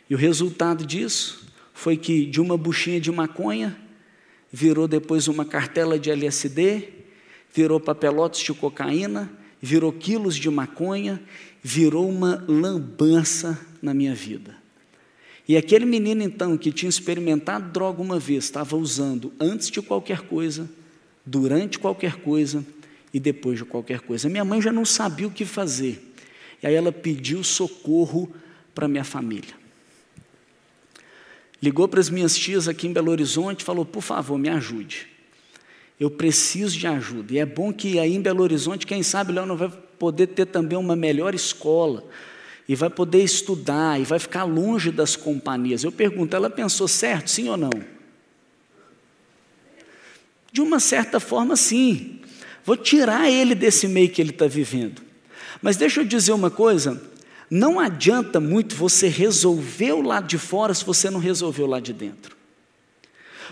[0.08, 3.76] E o resultado disso foi que de uma buchinha de maconha
[4.52, 6.99] virou depois uma cartela de LSD,
[7.52, 11.22] virou papelotes de cocaína, virou quilos de maconha,
[11.62, 14.56] virou uma lambança na minha vida.
[15.48, 20.20] E aquele menino, então, que tinha experimentado droga uma vez, estava usando antes de qualquer
[20.22, 20.70] coisa,
[21.26, 22.64] durante qualquer coisa
[23.12, 24.28] e depois de qualquer coisa.
[24.28, 26.14] Minha mãe já não sabia o que fazer.
[26.62, 28.32] E aí ela pediu socorro
[28.74, 29.54] para minha família.
[31.62, 35.09] Ligou para as minhas tias aqui em Belo Horizonte e falou: por favor, me ajude.
[36.00, 37.34] Eu preciso de ajuda.
[37.34, 40.46] E é bom que aí em Belo Horizonte, quem sabe, Leão não vai poder ter
[40.46, 42.02] também uma melhor escola.
[42.66, 45.84] E vai poder estudar, e vai ficar longe das companhias.
[45.84, 47.70] Eu pergunto, ela pensou certo, sim ou não?
[50.50, 52.20] De uma certa forma, sim.
[52.64, 55.02] Vou tirar ele desse meio que ele está vivendo.
[55.60, 57.02] Mas deixa eu dizer uma coisa:
[57.50, 61.82] não adianta muito você resolver o lado de fora se você não resolver o lado
[61.82, 62.39] de dentro.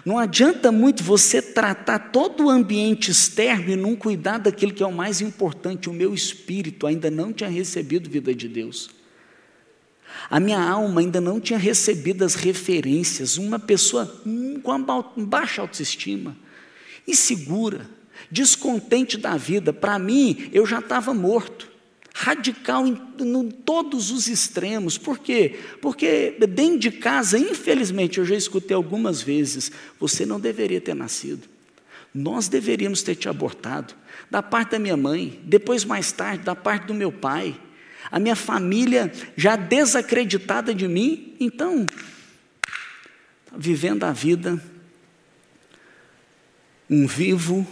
[0.05, 4.87] Não adianta muito você tratar todo o ambiente externo e não cuidar daquilo que é
[4.87, 5.91] o mais importante.
[5.91, 8.91] O meu espírito ainda não tinha recebido vida de Deus.
[10.31, 13.37] A minha alma ainda não tinha recebido as referências.
[13.37, 14.23] Uma pessoa
[14.65, 16.37] com baixa autoestima,
[17.07, 17.89] insegura,
[18.31, 19.73] descontente da vida.
[19.73, 21.78] Para mim, eu já estava morto
[22.21, 24.99] radical em, em, todos os extremos.
[24.99, 25.57] Por quê?
[25.81, 31.49] Porque dentro de casa, infelizmente, eu já escutei algumas vezes: você não deveria ter nascido.
[32.13, 33.95] Nós deveríamos ter te abortado.
[34.29, 37.59] Da parte da minha mãe, depois, mais tarde, da parte do meu pai.
[38.11, 41.87] A minha família já desacreditada de mim, então,
[43.57, 44.61] vivendo a vida,
[46.91, 47.67] um vivo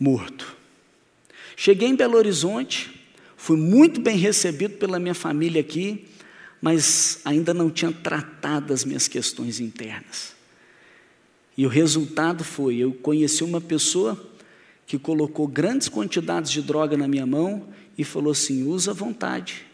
[0.00, 0.56] morto.
[1.54, 2.91] Cheguei em Belo Horizonte,
[3.42, 6.06] Fui muito bem recebido pela minha família aqui,
[6.60, 10.32] mas ainda não tinha tratado as minhas questões internas.
[11.58, 14.16] E o resultado foi: eu conheci uma pessoa
[14.86, 17.66] que colocou grandes quantidades de droga na minha mão
[17.98, 19.66] e falou assim: usa à vontade,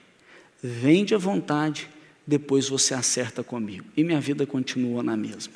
[0.62, 1.90] vende à vontade,
[2.26, 3.84] depois você acerta comigo.
[3.94, 5.52] E minha vida continuou na mesma.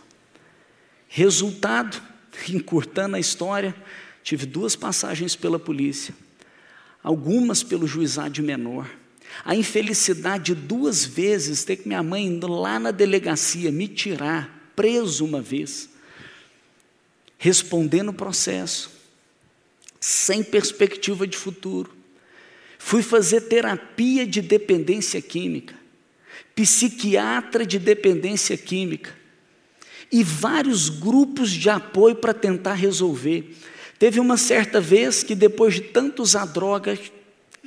[1.09, 1.99] Resultado,
[2.53, 3.75] encurtando a história,
[4.23, 6.15] tive duas passagens pela polícia
[7.03, 8.89] algumas pelo juizado menor.
[9.45, 14.73] A infelicidade de duas vezes ter que minha mãe indo lá na delegacia me tirar,
[14.77, 15.89] preso uma vez,
[17.39, 18.91] respondendo o processo,
[19.99, 21.91] sem perspectiva de futuro.
[22.79, 25.75] Fui fazer terapia de dependência química,
[26.55, 29.15] psiquiatra de dependência química
[30.11, 33.57] e vários grupos de apoio para tentar resolver.
[34.03, 36.99] Teve uma certa vez que, depois de tanto usar droga,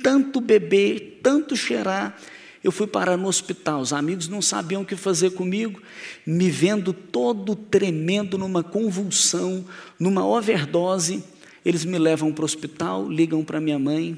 [0.02, 2.14] tanto beber, tanto cheirar,
[2.62, 3.80] eu fui parar no hospital.
[3.80, 5.80] Os amigos não sabiam o que fazer comigo,
[6.26, 9.64] me vendo todo tremendo numa convulsão,
[9.98, 11.24] numa overdose.
[11.64, 14.14] Eles me levam para o hospital, ligam para minha mãe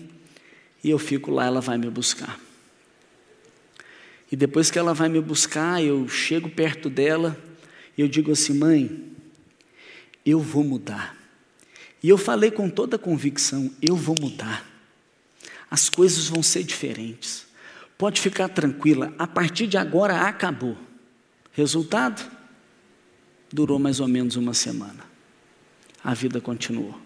[0.83, 2.37] e eu fico lá, ela vai me buscar.
[4.33, 7.39] E depois que ela vai me buscar, eu chego perto dela
[7.97, 9.05] e eu digo assim: mãe,
[10.27, 11.18] eu vou mudar.
[12.03, 14.67] E eu falei com toda convicção: eu vou mudar.
[15.71, 17.47] As coisas vão ser diferentes.
[17.97, 20.79] Pode ficar tranquila, a partir de agora acabou.
[21.53, 22.31] Resultado?
[23.53, 25.05] Durou mais ou menos uma semana.
[26.03, 26.99] A vida continuou.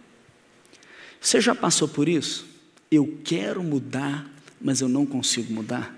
[1.20, 2.46] Você já passou por isso?
[2.90, 4.28] Eu quero mudar,
[4.60, 5.96] mas eu não consigo mudar.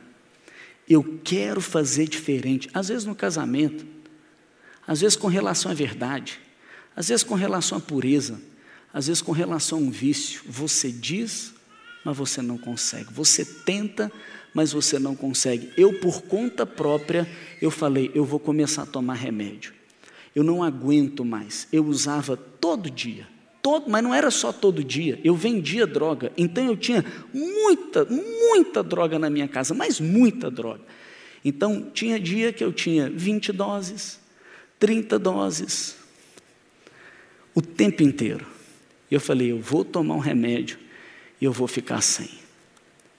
[0.89, 2.71] Eu quero fazer diferente.
[2.73, 3.85] Às vezes no casamento,
[4.87, 6.39] às vezes com relação à verdade,
[6.95, 8.41] às vezes com relação à pureza
[8.95, 11.53] às vezes, com relação a um vício, você diz,
[12.05, 13.13] mas você não consegue.
[13.13, 14.11] Você tenta,
[14.55, 15.73] mas você não consegue.
[15.77, 17.29] Eu, por conta própria,
[17.61, 19.75] eu falei, eu vou começar a tomar remédio.
[20.33, 21.67] Eu não aguento mais.
[21.73, 23.27] Eu usava todo dia.
[23.61, 25.19] todo, mas não era só todo dia.
[25.25, 30.83] Eu vendia droga, então eu tinha muita, muita droga na minha casa, mas muita droga.
[31.45, 34.21] Então tinha dia que eu tinha 20 doses,
[34.79, 35.97] 30 doses,
[37.55, 38.54] o tempo inteiro.
[39.11, 40.79] E eu falei, eu vou tomar um remédio
[41.41, 42.31] e eu vou ficar sem.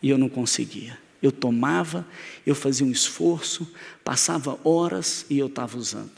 [0.02, 0.98] E eu não conseguia.
[1.22, 2.08] Eu tomava,
[2.46, 3.72] eu fazia um esforço,
[4.04, 6.12] passava horas e eu estava usando.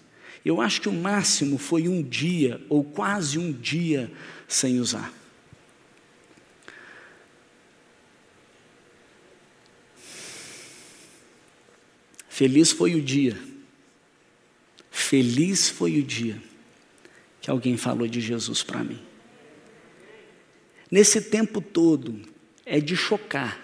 [0.43, 4.11] Eu acho que o máximo foi um dia, ou quase um dia,
[4.47, 5.13] sem usar.
[12.29, 13.35] Feliz foi o dia,
[14.91, 16.39] feliz foi o dia
[17.41, 19.06] que alguém falou de Jesus para mim.
[20.89, 22.19] Nesse tempo todo,
[22.65, 23.59] é de chocar,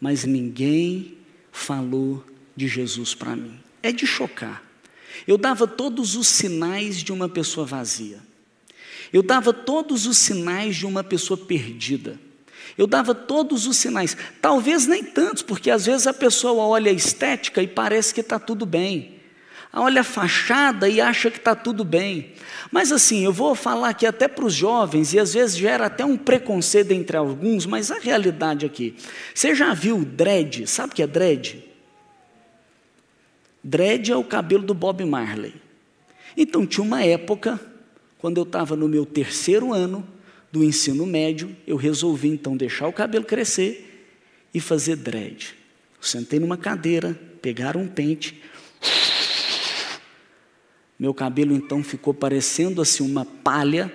[0.00, 1.18] mas ninguém
[1.50, 2.24] falou
[2.56, 3.58] de Jesus para mim.
[3.82, 4.62] É de chocar.
[5.26, 8.20] Eu dava todos os sinais de uma pessoa vazia.
[9.12, 12.18] Eu dava todos os sinais de uma pessoa perdida.
[12.76, 16.94] Eu dava todos os sinais, talvez nem tantos, porque às vezes a pessoa olha a
[16.94, 19.20] estética e parece que está tudo bem.
[19.74, 22.32] Olha a fachada e acha que está tudo bem.
[22.70, 26.04] Mas assim, eu vou falar aqui até para os jovens, e às vezes gera até
[26.04, 28.94] um preconceito entre alguns, mas a realidade aqui.
[29.34, 30.66] Você já viu dread?
[30.66, 31.64] Sabe o que é dread?
[33.64, 35.54] Dread é o cabelo do Bob Marley.
[36.36, 37.58] Então tinha uma época,
[38.18, 40.06] quando eu estava no meu terceiro ano
[40.50, 44.06] do ensino médio, eu resolvi então deixar o cabelo crescer
[44.52, 45.54] e fazer dread.
[45.98, 48.42] Sentei numa cadeira, pegaram um pente.
[51.02, 53.92] Meu cabelo então ficou parecendo assim uma palha.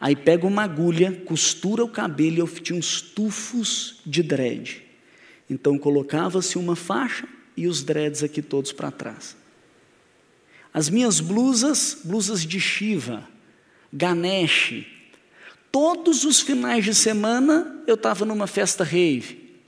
[0.00, 4.82] Aí pega uma agulha, costura o cabelo e eu tinha uns tufos de dread.
[5.50, 9.36] Então colocava-se uma faixa, e os dreads aqui todos para trás.
[10.72, 13.28] As minhas blusas, blusas de Shiva,
[13.92, 14.86] Ganesh,
[15.70, 19.60] todos os finais de semana eu estava numa festa rave.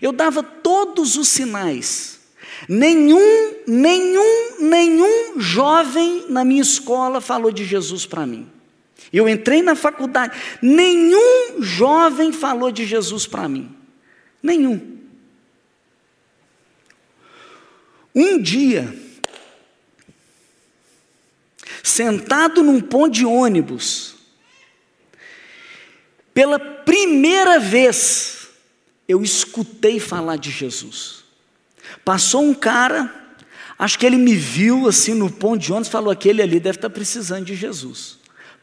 [0.00, 2.17] Eu dava todos os sinais.
[2.66, 8.50] Nenhum, nenhum, nenhum jovem na minha escola falou de Jesus para mim.
[9.12, 13.74] Eu entrei na faculdade, nenhum jovem falou de Jesus para mim.
[14.42, 14.98] Nenhum.
[18.14, 18.92] Um dia,
[21.82, 24.16] sentado num ponto de ônibus,
[26.34, 28.48] pela primeira vez,
[29.08, 31.17] eu escutei falar de Jesus.
[32.04, 33.12] Passou um cara,
[33.78, 36.90] acho que ele me viu assim no ponto de ônibus, falou: aquele ali deve estar
[36.90, 38.18] precisando de Jesus.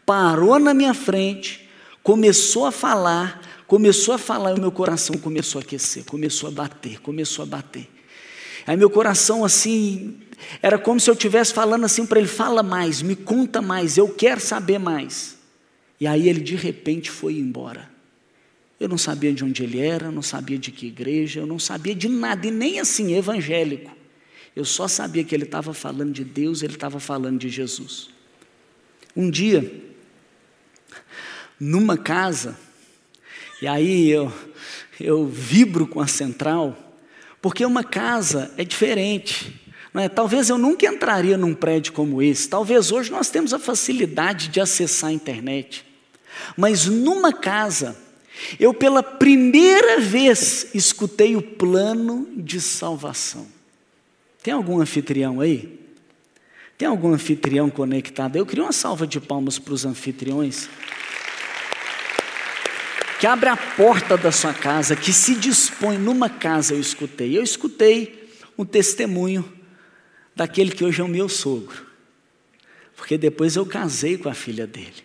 [0.06, 1.70] Parou na minha frente,
[2.04, 6.52] começou a falar, começou a falar e o meu coração começou a aquecer, começou a
[6.52, 7.90] bater, começou a bater.
[8.68, 10.20] Aí meu coração assim,
[10.62, 14.10] era como se eu estivesse falando assim para ele: fala mais, me conta mais, eu
[14.10, 15.38] quero saber mais.
[16.00, 17.95] E aí ele de repente foi embora.
[18.86, 21.96] Eu não sabia de onde ele era, não sabia de que igreja, eu não sabia
[21.96, 23.92] de nada, e nem assim evangélico.
[24.56, 28.12] Eu só sabia que ele estava falando de Deus, ele estava falando de Jesus.
[29.16, 29.74] Um dia,
[31.60, 32.56] numa casa,
[33.60, 34.32] e aí eu,
[35.00, 36.96] eu vibro com a central,
[37.42, 39.68] porque uma casa é diferente.
[39.96, 40.08] É?
[40.08, 42.48] Talvez eu nunca entraria num prédio como esse.
[42.48, 45.84] Talvez hoje nós temos a facilidade de acessar a internet.
[46.56, 48.05] Mas numa casa,
[48.60, 53.48] eu pela primeira vez escutei o plano de salvação.
[54.44, 55.80] Tem algum anfitrião aí?
[56.78, 58.36] Tem algum anfitrião conectado?
[58.36, 60.70] Eu queria uma salva de palmas para os anfitriões
[63.20, 67.38] que abre a porta da sua casa, que se dispõe numa casa, eu escutei.
[67.38, 69.52] Eu escutei um testemunho
[70.36, 71.86] daquele que hoje é o meu sogro,
[72.96, 75.04] porque depois eu casei com a filha dele.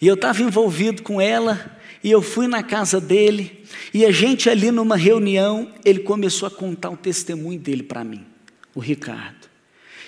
[0.00, 4.48] E eu estava envolvido com ela, e eu fui na casa dele, e a gente
[4.48, 8.24] ali numa reunião, ele começou a contar o testemunho dele para mim,
[8.74, 9.48] o Ricardo.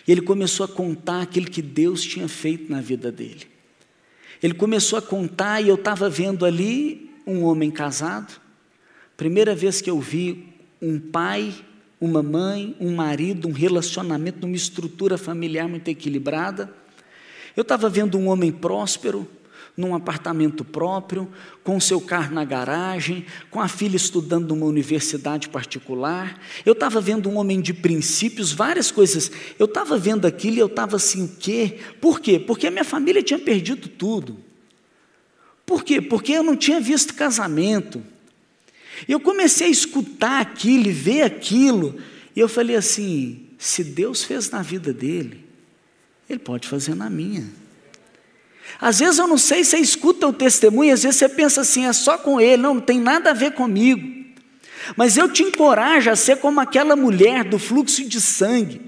[0.06, 3.46] E ele começou a contar aquilo que Deus tinha feito na vida dele.
[4.42, 8.40] Ele começou a contar e eu estava vendo ali um homem casado.
[9.16, 10.48] Primeira vez que eu vi
[10.80, 11.52] um pai,
[12.00, 16.72] uma mãe, um marido, um relacionamento, uma estrutura familiar muito equilibrada.
[17.54, 19.28] Eu estava vendo um homem próspero,
[19.80, 21.28] num apartamento próprio,
[21.64, 26.38] com seu carro na garagem, com a filha estudando numa universidade particular.
[26.64, 29.30] Eu estava vendo um homem de princípios, várias coisas.
[29.58, 31.78] Eu estava vendo aquilo e eu estava assim, o quê?
[32.00, 32.38] Por quê?
[32.38, 34.38] Porque a minha família tinha perdido tudo.
[35.64, 36.00] Por quê?
[36.00, 38.02] Porque eu não tinha visto casamento.
[39.08, 41.98] Eu comecei a escutar aquilo e ver aquilo,
[42.36, 45.44] e eu falei assim: se Deus fez na vida dele,
[46.28, 47.48] Ele pode fazer na minha.
[48.80, 51.86] Às vezes eu não sei se você escuta o testemunho, às vezes você pensa assim,
[51.86, 54.20] é só com ele, não, não tem nada a ver comigo.
[54.96, 58.80] Mas eu te encorajo a ser como aquela mulher do fluxo de sangue.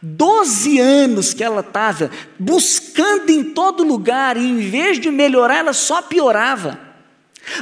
[0.00, 5.72] Doze anos que ela estava buscando em todo lugar, e em vez de melhorar, ela
[5.72, 6.78] só piorava.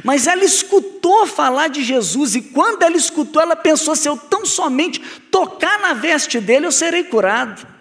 [0.03, 4.45] Mas ela escutou falar de Jesus, e quando ela escutou, ela pensou: se eu tão
[4.45, 5.01] somente
[5.31, 7.74] tocar na veste dele, eu serei curado.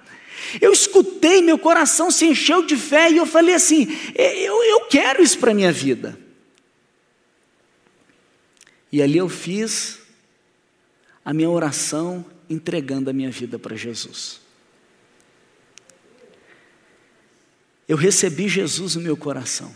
[0.62, 5.22] Eu escutei, meu coração se encheu de fé, e eu falei assim: eu, eu quero
[5.22, 6.18] isso para a minha vida.
[8.92, 10.00] E ali eu fiz
[11.26, 14.42] a minha oração entregando a minha vida para Jesus.
[17.88, 19.74] Eu recebi Jesus no meu coração.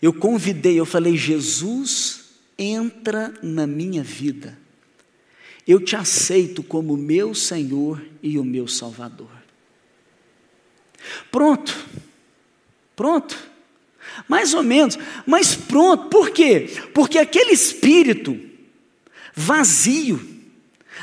[0.00, 4.56] Eu convidei, eu falei: Jesus, entra na minha vida.
[5.70, 9.30] Eu te aceito como meu Senhor e o meu Salvador.
[11.30, 11.86] Pronto,
[12.96, 13.38] pronto.
[14.26, 16.68] Mais ou menos, mas pronto, por quê?
[16.92, 18.36] Porque aquele espírito
[19.32, 20.20] vazio,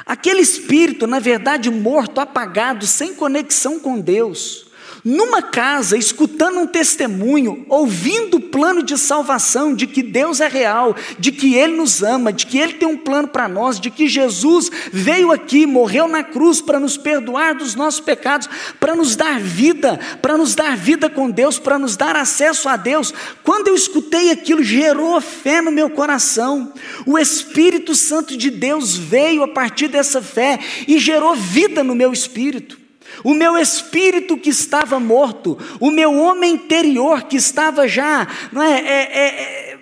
[0.05, 4.66] aquele espírito, na verdade, morto, apagado, sem conexão com Deus,
[5.03, 10.95] numa casa, escutando um testemunho, ouvindo o plano de salvação, de que Deus é real,
[11.17, 14.07] de que Ele nos ama, de que Ele tem um plano para nós, de que
[14.07, 19.39] Jesus veio aqui, morreu na cruz para nos perdoar dos nossos pecados, para nos dar
[19.39, 23.13] vida, para nos dar vida com Deus, para nos dar acesso a Deus.
[23.43, 26.73] Quando eu escutei aquilo, gerou fé no meu coração.
[27.05, 32.11] O Espírito Santo de Deus veio a partir dessa fé e gerou vida no meu
[32.11, 32.76] espírito
[33.23, 38.79] o meu espírito que estava morto, o meu homem interior que estava já, não é,
[38.79, 39.79] é, é, é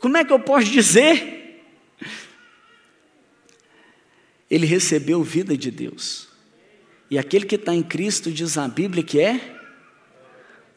[0.00, 1.62] como é que eu posso dizer?
[4.50, 6.28] Ele recebeu vida de Deus.
[7.10, 9.56] E aquele que está em Cristo, diz a Bíblia, que é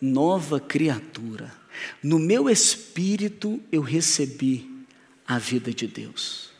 [0.01, 1.53] nova criatura.
[2.01, 4.69] No meu espírito eu recebi
[5.26, 6.51] a vida de Deus.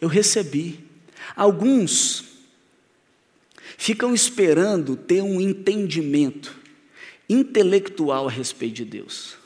[0.00, 0.84] Eu recebi.
[1.36, 2.29] Alguns
[3.80, 6.54] ficam esperando ter um entendimento
[7.26, 9.38] intelectual a respeito de Deus.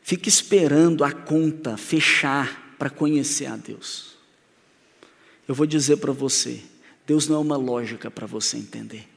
[0.00, 4.14] Fica esperando a conta fechar para conhecer a Deus.
[5.48, 6.62] Eu vou dizer para você:
[7.04, 9.08] Deus não é uma lógica para você entender.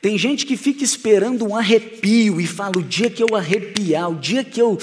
[0.00, 4.14] Tem gente que fica esperando um arrepio e fala: o dia que eu arrepiar, o
[4.14, 4.78] dia que eu,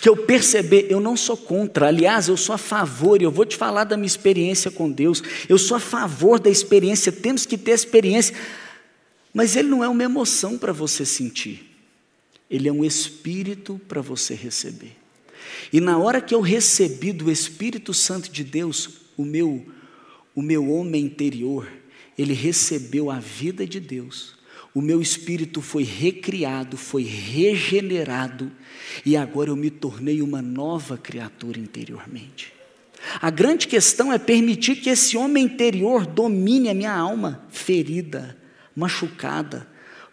[0.00, 3.44] que eu perceber, eu não sou contra, aliás, eu sou a favor, e eu vou
[3.44, 7.58] te falar da minha experiência com Deus, eu sou a favor da experiência, temos que
[7.58, 8.34] ter experiência,
[9.34, 11.76] mas ele não é uma emoção para você sentir,
[12.48, 14.96] ele é um espírito para você receber.
[15.72, 19.64] E na hora que eu recebi do Espírito Santo de Deus, o meu,
[20.34, 21.66] o meu homem interior,
[22.16, 24.39] ele recebeu a vida de Deus
[24.74, 28.50] o meu espírito foi recriado, foi regenerado,
[29.04, 32.52] e agora eu me tornei uma nova criatura interiormente.
[33.20, 38.36] A grande questão é permitir que esse homem interior domine a minha alma ferida,
[38.76, 39.66] machucada,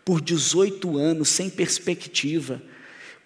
[0.03, 2.61] por 18 anos, sem perspectiva,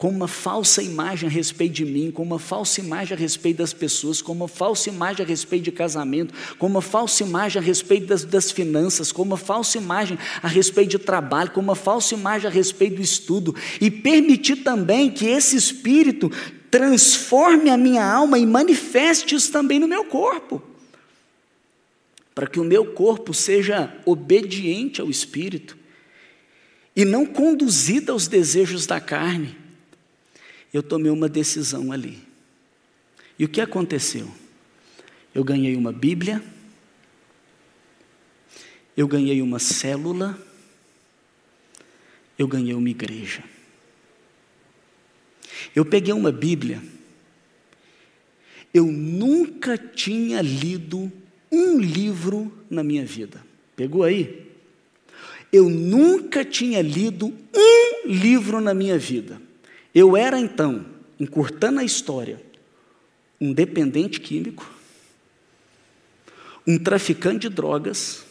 [0.01, 3.71] com uma falsa imagem a respeito de mim, com uma falsa imagem a respeito das
[3.71, 8.07] pessoas, com uma falsa imagem a respeito de casamento, com uma falsa imagem a respeito
[8.07, 12.47] das, das finanças, com uma falsa imagem a respeito de trabalho, com uma falsa imagem
[12.47, 16.31] a respeito do estudo, e permitir também que esse espírito
[16.71, 20.63] transforme a minha alma e manifeste isso também no meu corpo,
[22.33, 25.77] para que o meu corpo seja obediente ao espírito
[26.95, 29.60] e não conduzido aos desejos da carne
[30.73, 32.19] eu tomei uma decisão ali.
[33.37, 34.29] E o que aconteceu?
[35.33, 36.43] Eu ganhei uma Bíblia,
[38.95, 40.37] eu ganhei uma célula,
[42.37, 43.43] eu ganhei uma igreja.
[45.75, 46.81] Eu peguei uma Bíblia,
[48.73, 51.11] eu nunca tinha lido
[51.51, 53.43] um livro na minha vida.
[53.75, 54.49] Pegou aí?
[55.51, 59.41] Eu nunca tinha lido um livro na minha vida.
[59.93, 60.85] Eu era então,
[61.19, 62.41] encurtando a história,
[63.39, 64.69] um dependente químico,
[66.65, 68.23] um traficante de drogas,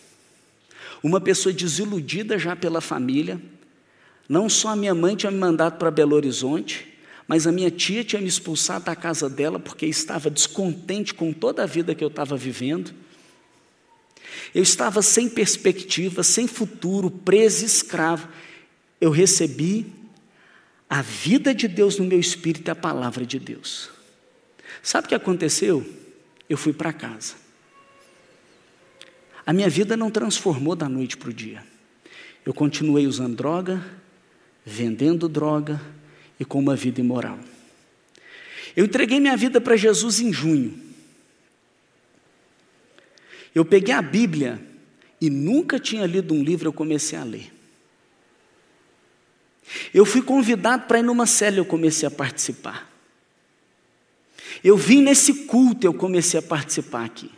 [1.02, 3.40] uma pessoa desiludida já pela família.
[4.28, 6.86] Não só a minha mãe tinha me mandado para Belo Horizonte,
[7.26, 11.62] mas a minha tia tinha me expulsado da casa dela porque estava descontente com toda
[11.62, 12.92] a vida que eu estava vivendo.
[14.54, 18.28] Eu estava sem perspectiva, sem futuro, preso, escravo.
[19.00, 19.99] Eu recebi
[20.91, 23.91] a vida de Deus no meu espírito é a palavra de Deus.
[24.82, 25.88] Sabe o que aconteceu?
[26.49, 27.34] Eu fui para casa.
[29.47, 31.64] A minha vida não transformou da noite para o dia.
[32.45, 33.80] eu continuei usando droga,
[34.66, 35.80] vendendo droga
[36.41, 37.38] e com uma vida imoral.
[38.74, 40.76] Eu entreguei minha vida para Jesus em junho.
[43.55, 44.61] Eu peguei a Bíblia
[45.20, 47.59] e nunca tinha lido um livro, eu comecei a ler.
[49.93, 52.91] Eu fui convidado para ir numa célula, eu comecei a participar.
[54.62, 57.31] Eu vim nesse culto, eu comecei a participar aqui.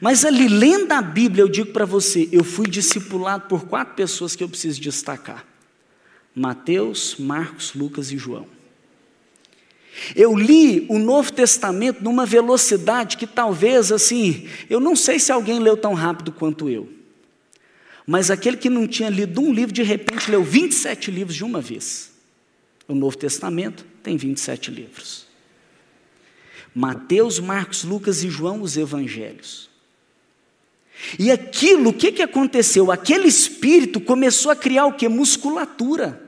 [0.00, 4.34] Mas ali, lendo a Bíblia, eu digo para você, eu fui discipulado por quatro pessoas
[4.34, 5.46] que eu preciso destacar:
[6.34, 8.46] Mateus, Marcos, Lucas e João.
[10.16, 15.60] Eu li o Novo Testamento numa velocidade que talvez, assim, eu não sei se alguém
[15.60, 16.88] leu tão rápido quanto eu.
[18.06, 21.60] Mas aquele que não tinha lido um livro, de repente leu 27 livros de uma
[21.60, 22.12] vez.
[22.86, 25.26] O Novo Testamento tem 27 livros.
[26.74, 29.70] Mateus, Marcos, Lucas e João, os evangelhos.
[31.18, 32.90] E aquilo, o que, que aconteceu?
[32.90, 35.08] Aquele espírito começou a criar o que?
[35.08, 36.22] Musculatura.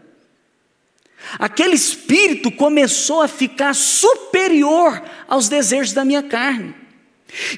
[1.38, 6.74] Aquele espírito começou a ficar superior aos desejos da minha carne.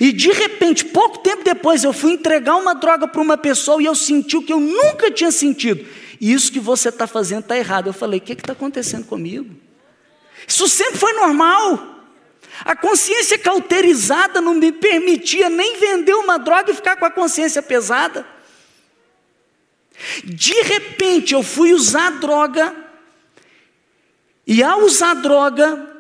[0.01, 3.87] E de repente, pouco tempo depois, eu fui entregar uma droga para uma pessoa e
[3.87, 5.87] eu senti o que eu nunca tinha sentido.
[6.21, 7.89] Isso que você está fazendo está errado.
[7.89, 9.55] Eu falei: o que está acontecendo comigo?
[10.47, 11.97] Isso sempre foi normal.
[12.65, 17.63] A consciência cauterizada não me permitia nem vender uma droga e ficar com a consciência
[17.63, 18.27] pesada.
[20.25, 22.75] De repente eu fui usar droga,
[24.47, 25.98] e ao usar droga,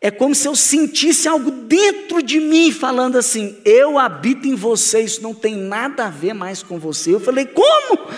[0.00, 5.02] é como se eu sentisse algo dentro de mim falando assim: eu habito em você,
[5.02, 7.14] isso não tem nada a ver mais com você.
[7.14, 8.08] Eu falei: como?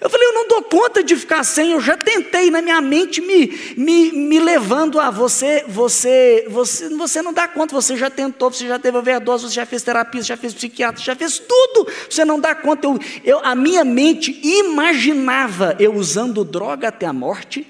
[0.00, 3.20] Eu falei, eu não dou conta de ficar sem, eu já tentei na minha mente
[3.20, 8.48] me, me, me levando a você, você, você, você não dá conta, você já tentou,
[8.48, 11.40] você já teve overdose, você já fez terapia, você já fez psiquiatra, você já fez
[11.40, 12.86] tudo, você não dá conta.
[12.86, 17.66] Eu, eu, a minha mente imaginava eu usando droga até a morte,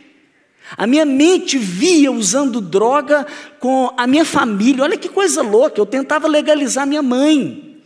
[0.77, 3.27] a minha mente via usando droga
[3.59, 7.81] com a minha família, olha que coisa louca, eu tentava legalizar minha mãe,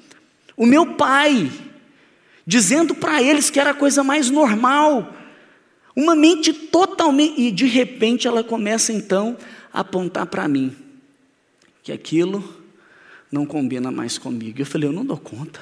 [0.57, 1.51] o meu pai,
[2.47, 5.15] dizendo para eles que era a coisa mais normal.
[5.95, 7.41] Uma mente totalmente.
[7.41, 9.37] E de repente ela começa então
[9.73, 10.75] a apontar para mim
[11.83, 12.63] que aquilo
[13.31, 14.61] não combina mais comigo.
[14.61, 15.61] Eu falei, eu não dou conta.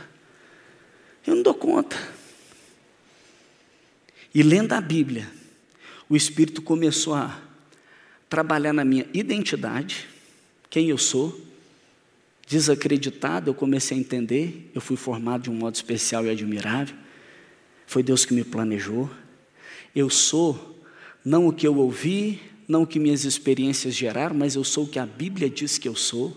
[1.26, 1.96] Eu não dou conta.
[4.34, 5.28] E lendo a Bíblia,
[6.10, 7.40] o Espírito começou a
[8.28, 10.08] trabalhar na minha identidade,
[10.68, 11.40] quem eu sou,
[12.48, 16.96] desacreditado, eu comecei a entender, eu fui formado de um modo especial e admirável.
[17.86, 19.08] Foi Deus que me planejou.
[19.94, 20.82] Eu sou
[21.24, 24.88] não o que eu ouvi, não o que minhas experiências geraram, mas eu sou o
[24.88, 26.36] que a Bíblia diz que eu sou.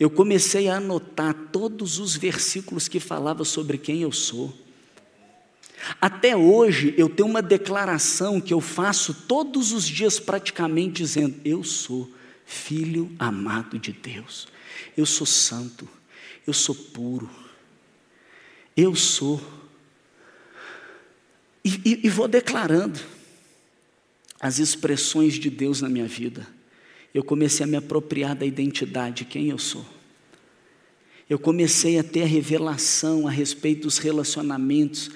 [0.00, 4.65] Eu comecei a anotar todos os versículos que falavam sobre quem eu sou.
[6.00, 11.62] Até hoje eu tenho uma declaração que eu faço todos os dias praticamente dizendo: eu
[11.62, 12.10] sou
[12.44, 14.48] filho amado de Deus.
[14.96, 15.88] Eu sou santo,
[16.46, 17.28] eu sou puro,
[18.76, 19.40] eu sou.
[21.64, 23.00] E, e, e vou declarando
[24.40, 26.46] as expressões de Deus na minha vida.
[27.12, 29.84] Eu comecei a me apropriar da identidade de quem eu sou.
[31.28, 35.10] Eu comecei a ter a revelação a respeito dos relacionamentos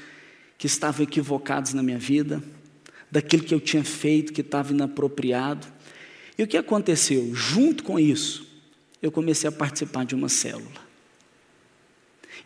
[0.61, 2.45] que estavam equivocados na minha vida,
[3.11, 5.67] daquilo que eu tinha feito que estava inapropriado.
[6.37, 7.35] E o que aconteceu?
[7.35, 8.47] Junto com isso,
[9.01, 10.87] eu comecei a participar de uma célula.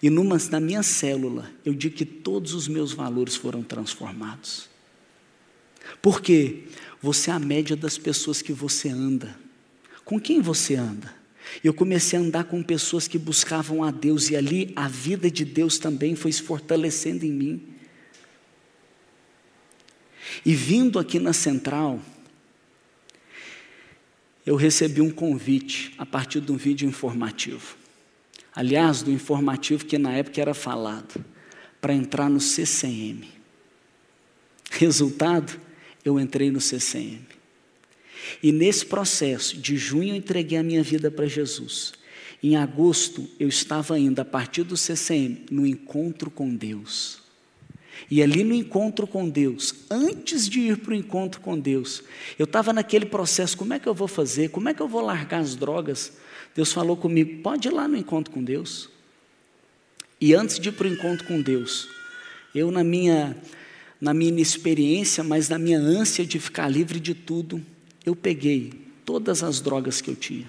[0.00, 4.68] E numa, na minha célula, eu digo que todos os meus valores foram transformados.
[6.00, 6.68] Porque
[7.02, 9.36] você é a média das pessoas que você anda.
[10.04, 11.12] Com quem você anda?
[11.64, 15.44] Eu comecei a andar com pessoas que buscavam a Deus, e ali a vida de
[15.44, 17.73] Deus também foi se fortalecendo em mim.
[20.44, 22.00] E vindo aqui na central,
[24.46, 27.76] eu recebi um convite a partir de um vídeo informativo.
[28.54, 31.24] Aliás, do informativo que na época era falado,
[31.80, 33.24] para entrar no CCM.
[34.70, 35.60] Resultado,
[36.04, 37.20] eu entrei no CCM.
[38.42, 41.92] E nesse processo, de junho eu entreguei a minha vida para Jesus.
[42.42, 47.23] Em agosto, eu estava ainda, a partir do CCM, no encontro com Deus.
[48.10, 52.02] E ali no encontro com Deus, antes de ir para o encontro com Deus,
[52.38, 54.50] eu estava naquele processo: como é que eu vou fazer?
[54.50, 56.12] Como é que eu vou largar as drogas?
[56.54, 58.90] Deus falou comigo: pode ir lá no encontro com Deus.
[60.20, 61.88] E antes de ir para o encontro com Deus,
[62.54, 63.36] eu, na minha,
[64.00, 67.64] na minha inexperiência, mas na minha ânsia de ficar livre de tudo,
[68.06, 68.72] eu peguei
[69.04, 70.48] todas as drogas que eu tinha,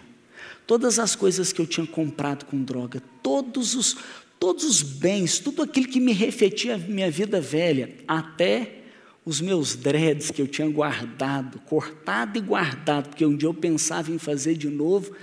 [0.67, 3.97] todas as coisas que eu tinha comprado com droga, todos os,
[4.39, 8.79] todos os bens, tudo aquilo que me refletia a minha vida velha, até
[9.25, 14.11] os meus dreads que eu tinha guardado, cortado e guardado, porque um dia eu pensava
[14.11, 15.15] em fazer de novo,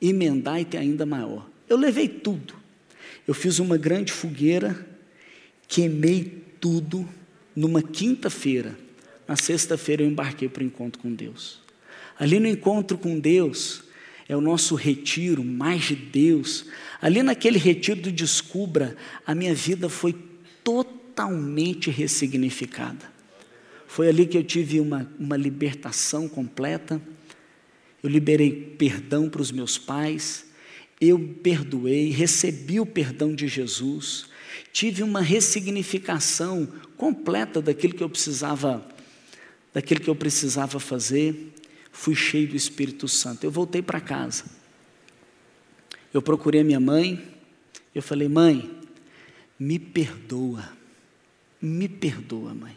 [0.00, 1.48] emendar e ter ainda maior.
[1.68, 2.54] Eu levei tudo.
[3.26, 4.86] Eu fiz uma grande fogueira,
[5.66, 7.08] queimei tudo
[7.54, 8.78] numa quinta-feira.
[9.26, 11.60] Na sexta-feira eu embarquei para o encontro com Deus.
[12.18, 13.82] Ali no encontro com Deus,
[14.28, 16.66] é o nosso retiro, mais de Deus.
[17.00, 20.14] Ali naquele retiro do Descubra, a minha vida foi
[20.64, 23.14] totalmente ressignificada.
[23.86, 27.00] Foi ali que eu tive uma, uma libertação completa.
[28.02, 30.46] Eu liberei perdão para os meus pais,
[31.00, 34.26] eu perdoei, recebi o perdão de Jesus,
[34.72, 38.86] tive uma ressignificação completa daquilo que eu precisava,
[39.72, 41.52] daquilo que eu precisava fazer.
[41.90, 43.44] Fui cheio do Espírito Santo.
[43.44, 44.44] Eu voltei para casa.
[46.16, 47.22] Eu procurei a minha mãe,
[47.94, 48.70] eu falei: "Mãe,
[49.58, 50.66] me perdoa.
[51.60, 52.76] Me perdoa, mãe.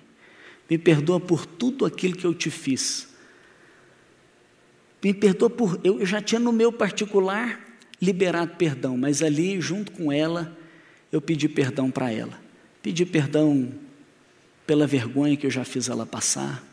[0.69, 3.07] Me perdoa por tudo aquilo que eu te fiz.
[5.01, 5.79] Me perdoa por.
[5.83, 7.65] Eu já tinha no meu particular
[8.01, 10.57] liberado perdão, mas ali, junto com ela,
[11.09, 12.39] eu pedi perdão para ela.
[12.81, 13.71] Pedi perdão
[14.67, 16.63] pela vergonha que eu já fiz ela passar,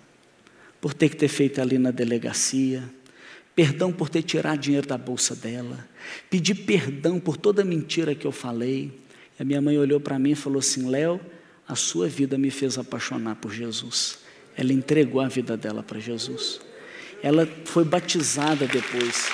[0.81, 2.83] por ter que ter feito ali na delegacia,
[3.57, 5.89] perdão por ter tirado dinheiro da bolsa dela,
[6.29, 8.93] pedi perdão por toda a mentira que eu falei.
[9.39, 11.19] E a minha mãe olhou para mim e falou assim: Léo,
[11.67, 14.19] a sua vida me fez apaixonar por Jesus.
[14.55, 16.61] Ela entregou a vida dela para Jesus.
[17.23, 19.27] Ela foi batizada depois.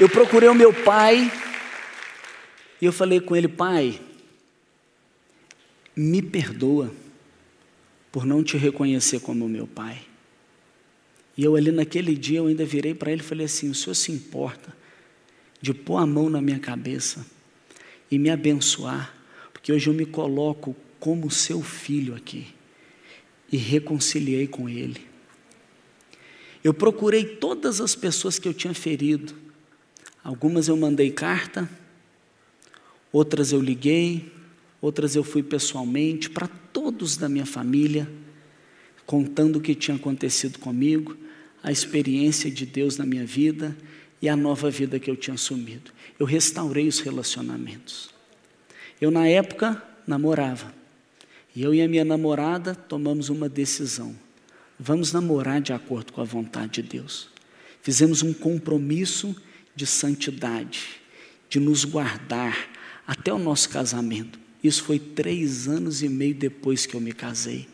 [0.00, 1.30] Eu procurei o meu pai
[2.80, 4.00] e eu falei com ele: Pai,
[5.96, 6.94] me perdoa
[8.12, 10.07] por não te reconhecer como meu pai.
[11.38, 13.94] E eu ali naquele dia eu ainda virei para ele e falei assim: o senhor
[13.94, 14.76] se importa
[15.62, 17.24] de pôr a mão na minha cabeça
[18.10, 19.14] e me abençoar
[19.52, 22.46] porque hoje eu me coloco como seu filho aqui
[23.52, 25.06] e reconciliei com ele.
[26.62, 29.34] Eu procurei todas as pessoas que eu tinha ferido.
[30.24, 31.68] Algumas eu mandei carta,
[33.12, 34.32] outras eu liguei,
[34.80, 38.10] outras eu fui pessoalmente para todos da minha família,
[39.06, 41.16] contando o que tinha acontecido comigo,
[41.62, 43.76] a experiência de Deus na minha vida
[44.20, 45.90] e a nova vida que eu tinha assumido.
[46.18, 48.10] Eu restaurei os relacionamentos.
[49.00, 50.74] Eu, na época, namorava.
[51.54, 54.14] E eu e a minha namorada tomamos uma decisão.
[54.78, 57.28] Vamos namorar de acordo com a vontade de Deus.
[57.82, 59.34] Fizemos um compromisso
[59.74, 61.00] de santidade,
[61.48, 62.68] de nos guardar
[63.06, 64.38] até o nosso casamento.
[64.62, 67.68] Isso foi três anos e meio depois que eu me casei.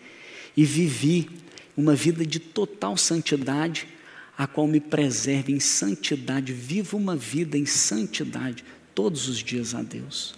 [0.57, 1.29] E vivi
[1.77, 3.89] uma vida de total santidade,
[4.37, 6.53] a qual me preserve em santidade.
[6.53, 8.65] Vivo uma vida em santidade
[8.95, 10.35] todos os dias a Deus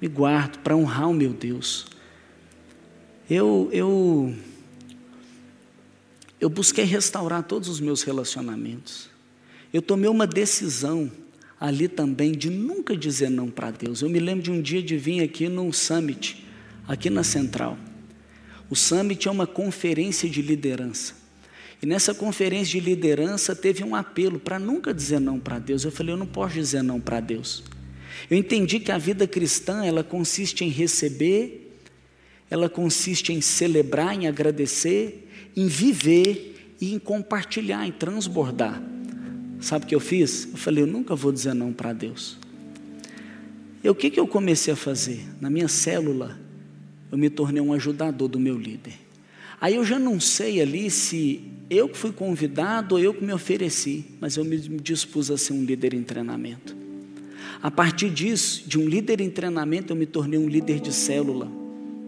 [0.00, 1.86] me guardo para honrar o meu Deus.
[3.28, 4.34] Eu, eu,
[6.40, 9.10] eu busquei restaurar todos os meus relacionamentos.
[9.72, 11.10] Eu tomei uma decisão
[11.60, 14.00] ali também de nunca dizer não para Deus.
[14.00, 16.46] Eu me lembro de um dia de vir aqui num summit,
[16.86, 17.76] aqui na Central.
[18.70, 21.14] O summit é uma conferência de liderança.
[21.80, 25.84] E nessa conferência de liderança teve um apelo para nunca dizer não para Deus.
[25.84, 27.62] Eu falei, eu não posso dizer não para Deus.
[28.28, 31.72] Eu entendi que a vida cristã, ela consiste em receber,
[32.50, 38.82] ela consiste em celebrar, em agradecer, em viver e em compartilhar, em transbordar.
[39.60, 40.48] Sabe o que eu fiz?
[40.50, 42.38] Eu falei, eu nunca vou dizer não para Deus.
[43.82, 45.24] E o que, que eu comecei a fazer?
[45.40, 46.38] Na minha célula,
[47.10, 48.94] eu me tornei um ajudador do meu líder.
[49.60, 53.32] Aí eu já não sei ali se eu que fui convidado ou eu que me
[53.32, 56.76] ofereci, mas eu me dispus a ser um líder em treinamento.
[57.60, 61.50] A partir disso, de um líder em treinamento, eu me tornei um líder de célula.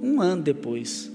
[0.01, 1.11] Um ano depois.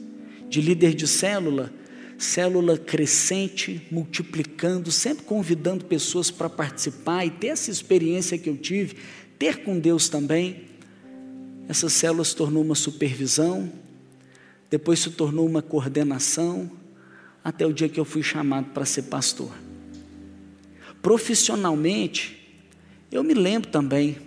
[0.49, 1.71] De líder de célula,
[2.17, 8.95] célula crescente, multiplicando, sempre convidando pessoas para participar e ter essa experiência que eu tive,
[9.39, 10.64] ter com Deus também.
[11.67, 13.71] Essa célula se tornou uma supervisão,
[14.69, 16.69] depois se tornou uma coordenação,
[17.43, 19.51] até o dia que eu fui chamado para ser pastor.
[21.01, 22.59] Profissionalmente,
[23.11, 24.17] eu me lembro também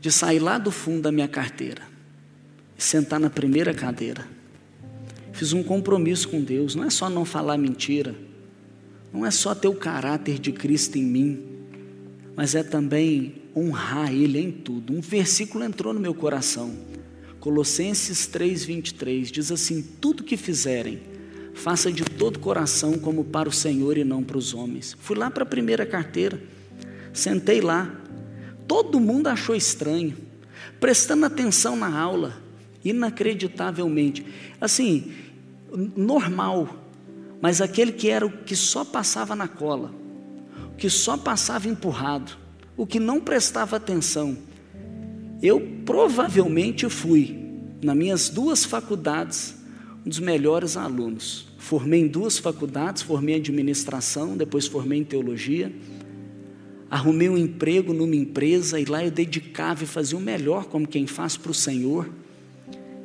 [0.00, 1.82] de sair lá do fundo da minha carteira
[2.76, 4.26] e sentar na primeira cadeira.
[5.32, 8.14] Fiz um compromisso com Deus, não é só não falar mentira,
[9.12, 11.57] não é só ter o caráter de Cristo em mim,
[12.38, 14.92] mas é também honrar Ele em tudo.
[14.92, 16.72] Um versículo entrou no meu coração,
[17.40, 21.00] Colossenses 3,23, diz assim: Tudo que fizerem,
[21.52, 24.96] faça de todo coração como para o Senhor e não para os homens.
[25.00, 26.40] Fui lá para a primeira carteira
[27.12, 27.90] Sentei lá.
[28.68, 30.16] todo mundo achou estranho,
[30.78, 32.40] prestando atenção na aula,
[32.84, 34.24] inacreditavelmente.
[34.60, 35.12] Assim,
[35.96, 36.86] normal,
[37.40, 39.92] mas aquele que era o que só passava na cola,
[40.78, 42.32] que só passava empurrado,
[42.76, 44.38] o que não prestava atenção.
[45.42, 47.36] Eu provavelmente fui,
[47.82, 49.56] nas minhas duas faculdades,
[50.06, 51.48] um dos melhores alunos.
[51.58, 55.72] Formei em duas faculdades, formei em administração, depois formei em teologia.
[56.90, 61.06] Arrumei um emprego numa empresa e lá eu dedicava e fazia o melhor como quem
[61.06, 62.08] faz para o Senhor.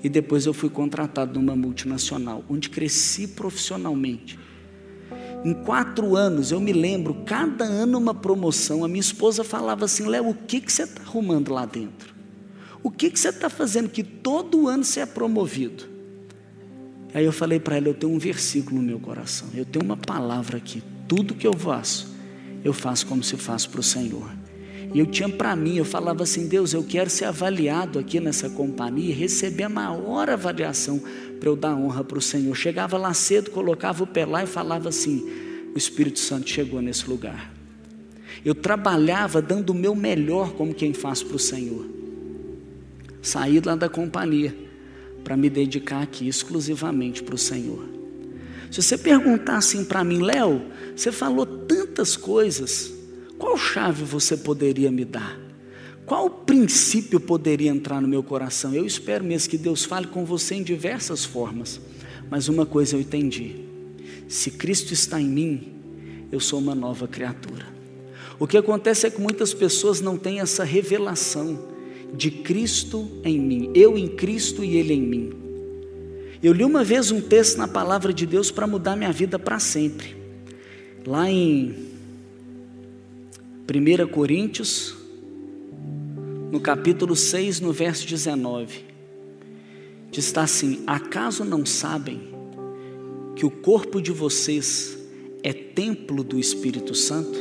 [0.03, 4.37] E depois eu fui contratado numa multinacional, onde cresci profissionalmente.
[5.43, 8.85] Em quatro anos, eu me lembro, cada ano uma promoção.
[8.85, 12.13] A minha esposa falava assim: Léo, o que, que você está arrumando lá dentro?
[12.81, 15.83] O que, que você está fazendo que todo ano você é promovido?
[17.13, 19.97] Aí eu falei para ela: eu tenho um versículo no meu coração, eu tenho uma
[19.97, 20.81] palavra aqui.
[21.07, 22.15] Tudo que eu faço,
[22.63, 24.29] eu faço como se faz para o Senhor.
[24.93, 28.49] E eu tinha para mim, eu falava assim: Deus, eu quero ser avaliado aqui nessa
[28.49, 31.01] companhia receber a maior avaliação
[31.43, 32.55] para eu dar honra para o Senhor.
[32.55, 35.29] Chegava lá cedo, colocava o pé lá e falava assim:
[35.75, 37.53] O Espírito Santo chegou nesse lugar.
[38.45, 41.85] Eu trabalhava dando o meu melhor como quem faz para o Senhor.
[43.21, 44.55] Saí lá da companhia
[45.21, 47.89] para me dedicar aqui exclusivamente para o Senhor.
[48.71, 50.61] Se você perguntar assim para mim, Léo,
[50.95, 52.89] você falou tantas coisas,
[53.37, 55.42] qual chave você poderia me dar?
[56.05, 58.73] Qual princípio poderia entrar no meu coração?
[58.73, 61.79] Eu espero mesmo que Deus fale com você em diversas formas,
[62.29, 63.55] mas uma coisa eu entendi:
[64.27, 65.73] se Cristo está em mim,
[66.31, 67.65] eu sou uma nova criatura.
[68.39, 71.71] O que acontece é que muitas pessoas não têm essa revelação
[72.13, 75.33] de Cristo em mim, eu em Cristo e Ele em mim.
[76.41, 79.59] Eu li uma vez um texto na palavra de Deus para mudar minha vida para
[79.59, 80.17] sempre.
[81.07, 81.73] Lá em
[83.69, 85.02] 1 Coríntios,
[86.53, 88.85] no capítulo 6, no verso 19,
[90.11, 92.31] diz assim: Acaso não sabem
[93.35, 94.95] que o corpo de vocês
[95.41, 97.39] é templo do Espírito Santo,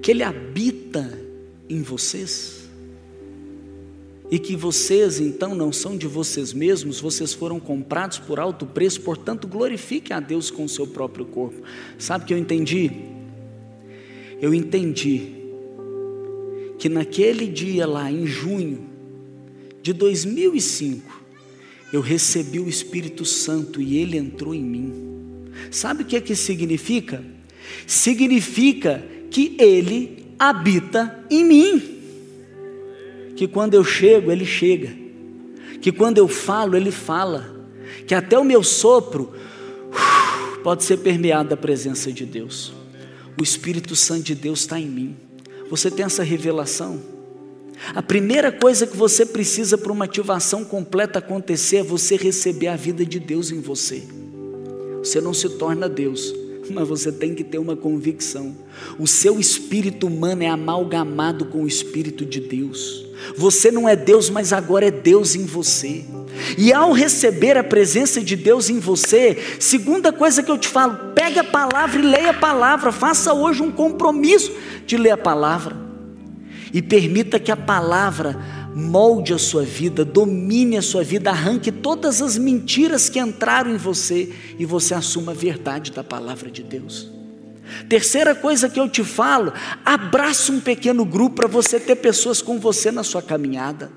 [0.00, 1.12] que ele habita
[1.68, 2.62] em vocês?
[4.30, 9.02] e que vocês então não são de vocês mesmos, vocês foram comprados por alto preço,
[9.02, 11.60] portanto glorifique a Deus com o seu próprio corpo.
[11.98, 12.90] Sabe o que eu entendi?
[14.40, 15.41] Eu entendi
[16.82, 18.84] que naquele dia lá em junho
[19.80, 21.22] de 2005,
[21.92, 24.92] eu recebi o Espírito Santo e ele entrou em mim.
[25.70, 27.24] Sabe o que é que significa?
[27.86, 31.82] Significa que ele habita em mim
[33.36, 34.92] que quando eu chego, Ele chega,
[35.80, 37.64] que quando eu falo, Ele fala,
[38.08, 39.32] que até o meu sopro
[39.92, 42.72] uh, pode ser permeado da presença de Deus.
[43.40, 45.16] O Espírito Santo de Deus está em mim.
[45.72, 47.00] Você tem essa revelação?
[47.94, 52.76] A primeira coisa que você precisa para uma ativação completa acontecer é você receber a
[52.76, 54.02] vida de Deus em você.
[54.98, 56.34] Você não se torna Deus,
[56.72, 58.56] mas você tem que ter uma convicção.
[58.98, 63.06] O seu espírito humano é amalgamado com o espírito de Deus.
[63.36, 66.04] Você não é Deus, mas agora é Deus em você.
[66.56, 71.12] E ao receber a presença de Deus em você, segunda coisa que eu te falo,
[71.14, 72.90] pegue a palavra e leia a palavra.
[72.90, 74.52] Faça hoje um compromisso
[74.86, 75.76] de ler a palavra.
[76.72, 78.38] E permita que a palavra
[78.74, 83.76] molde a sua vida, domine a sua vida, arranque todas as mentiras que entraram em
[83.76, 87.10] você e você assuma a verdade da palavra de Deus.
[87.88, 89.52] Terceira coisa que eu te falo,
[89.84, 93.90] abraça um pequeno grupo para você ter pessoas com você na sua caminhada.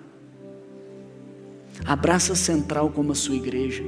[1.85, 3.83] Abraça a central como a sua igreja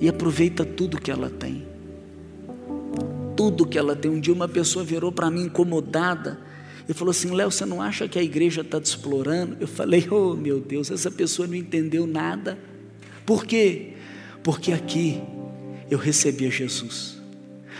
[0.00, 1.66] e aproveita tudo que ela tem.
[3.36, 4.10] Tudo que ela tem.
[4.10, 6.45] Um dia uma pessoa virou para mim incomodada
[6.88, 9.56] e falou assim: Léo, você não acha que a igreja está te explorando?
[9.60, 12.58] Eu falei: Oh meu Deus, essa pessoa não entendeu nada.
[13.24, 13.94] Por quê?
[14.42, 15.20] Porque aqui
[15.90, 17.16] eu recebi a Jesus.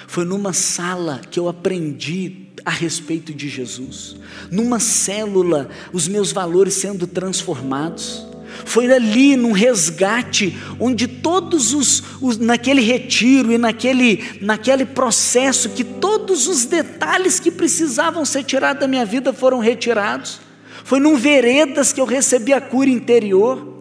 [0.08, 4.16] Foi numa sala que eu aprendi a respeito de Jesus,
[4.50, 8.26] numa célula, os meus valores sendo transformados.
[8.64, 15.84] Foi ali, num resgate, onde todos os, os, naquele retiro e naquele, naquele processo, que
[15.84, 20.40] todos os detalhes que precisavam ser tirados da minha vida foram retirados.
[20.84, 23.74] Foi num veredas que eu recebi a cura interior.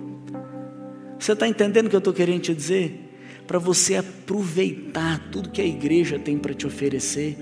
[1.19, 3.05] Você está entendendo o que eu estou querendo te dizer?
[3.45, 7.37] para você aproveitar tudo que a igreja tem para te oferecer,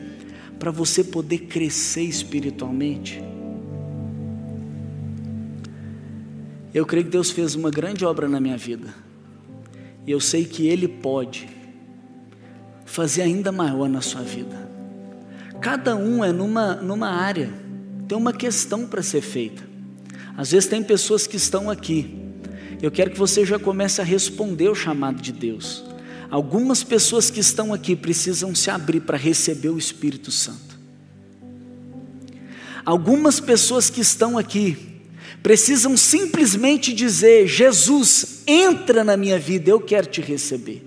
[0.60, 3.22] para você poder crescer espiritualmente.
[6.74, 8.94] Eu creio que Deus fez uma grande obra na minha vida,
[10.08, 11.48] e eu sei que Ele pode
[12.86, 14.70] fazer ainda maior na sua vida.
[15.62, 17.54] Cada um é numa, numa área,
[18.08, 19.64] tem uma questão para ser feita.
[20.36, 22.20] Às vezes tem pessoas que estão aqui.
[22.82, 25.84] Eu quero que você já comece a responder o chamado de Deus.
[26.30, 30.80] Algumas pessoas que estão aqui precisam se abrir para receber o Espírito Santo.
[32.84, 34.93] Algumas pessoas que estão aqui
[35.44, 40.82] precisam simplesmente dizer: Jesus, entra na minha vida, eu quero te receber.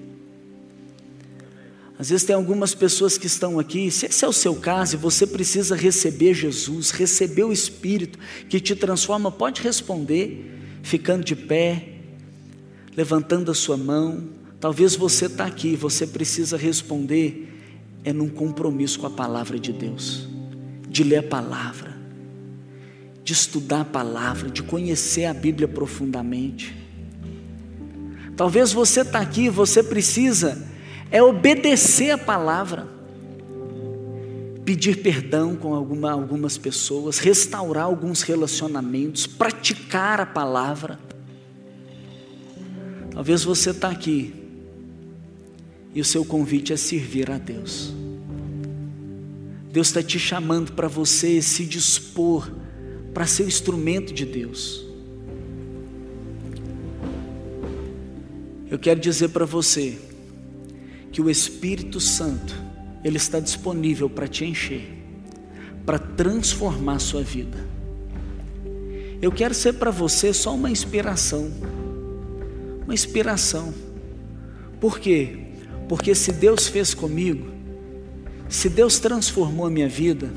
[1.99, 4.99] Às vezes tem algumas pessoas que estão aqui, se esse é o seu caso e
[4.99, 8.19] você precisa receber Jesus, receber o Espírito
[8.51, 10.53] que te transforma, pode responder,
[10.83, 11.89] ficando de pé,
[12.95, 14.29] levantando a sua mão.
[14.61, 17.51] Talvez você está aqui, você precisa responder,
[18.05, 20.29] é num compromisso com a palavra de Deus,
[20.91, 21.96] de ler a palavra,
[23.27, 26.73] de estudar a palavra, de conhecer a Bíblia profundamente.
[28.37, 30.65] Talvez você está aqui, você precisa
[31.11, 32.87] é obedecer a palavra,
[34.65, 40.97] pedir perdão com alguma, algumas pessoas, restaurar alguns relacionamentos, praticar a palavra.
[43.11, 44.33] Talvez você está aqui
[45.93, 47.93] e o seu convite é servir a Deus.
[49.73, 52.49] Deus está te chamando para você se dispor
[53.17, 54.85] para ser o instrumento de Deus.
[58.71, 59.99] Eu quero dizer para você,
[61.11, 62.55] que o Espírito Santo
[63.03, 64.87] ele está disponível para te encher,
[65.87, 67.57] para transformar a sua vida.
[69.23, 71.51] Eu quero ser para você só uma inspiração.
[72.85, 73.73] Uma inspiração.
[74.79, 75.39] Por quê?
[75.89, 77.47] Porque se Deus fez comigo,
[78.47, 80.31] se Deus transformou a minha vida,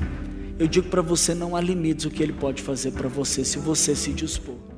[0.60, 3.58] eu digo para você não há limites o que ele pode fazer para você se
[3.58, 4.69] você se dispor.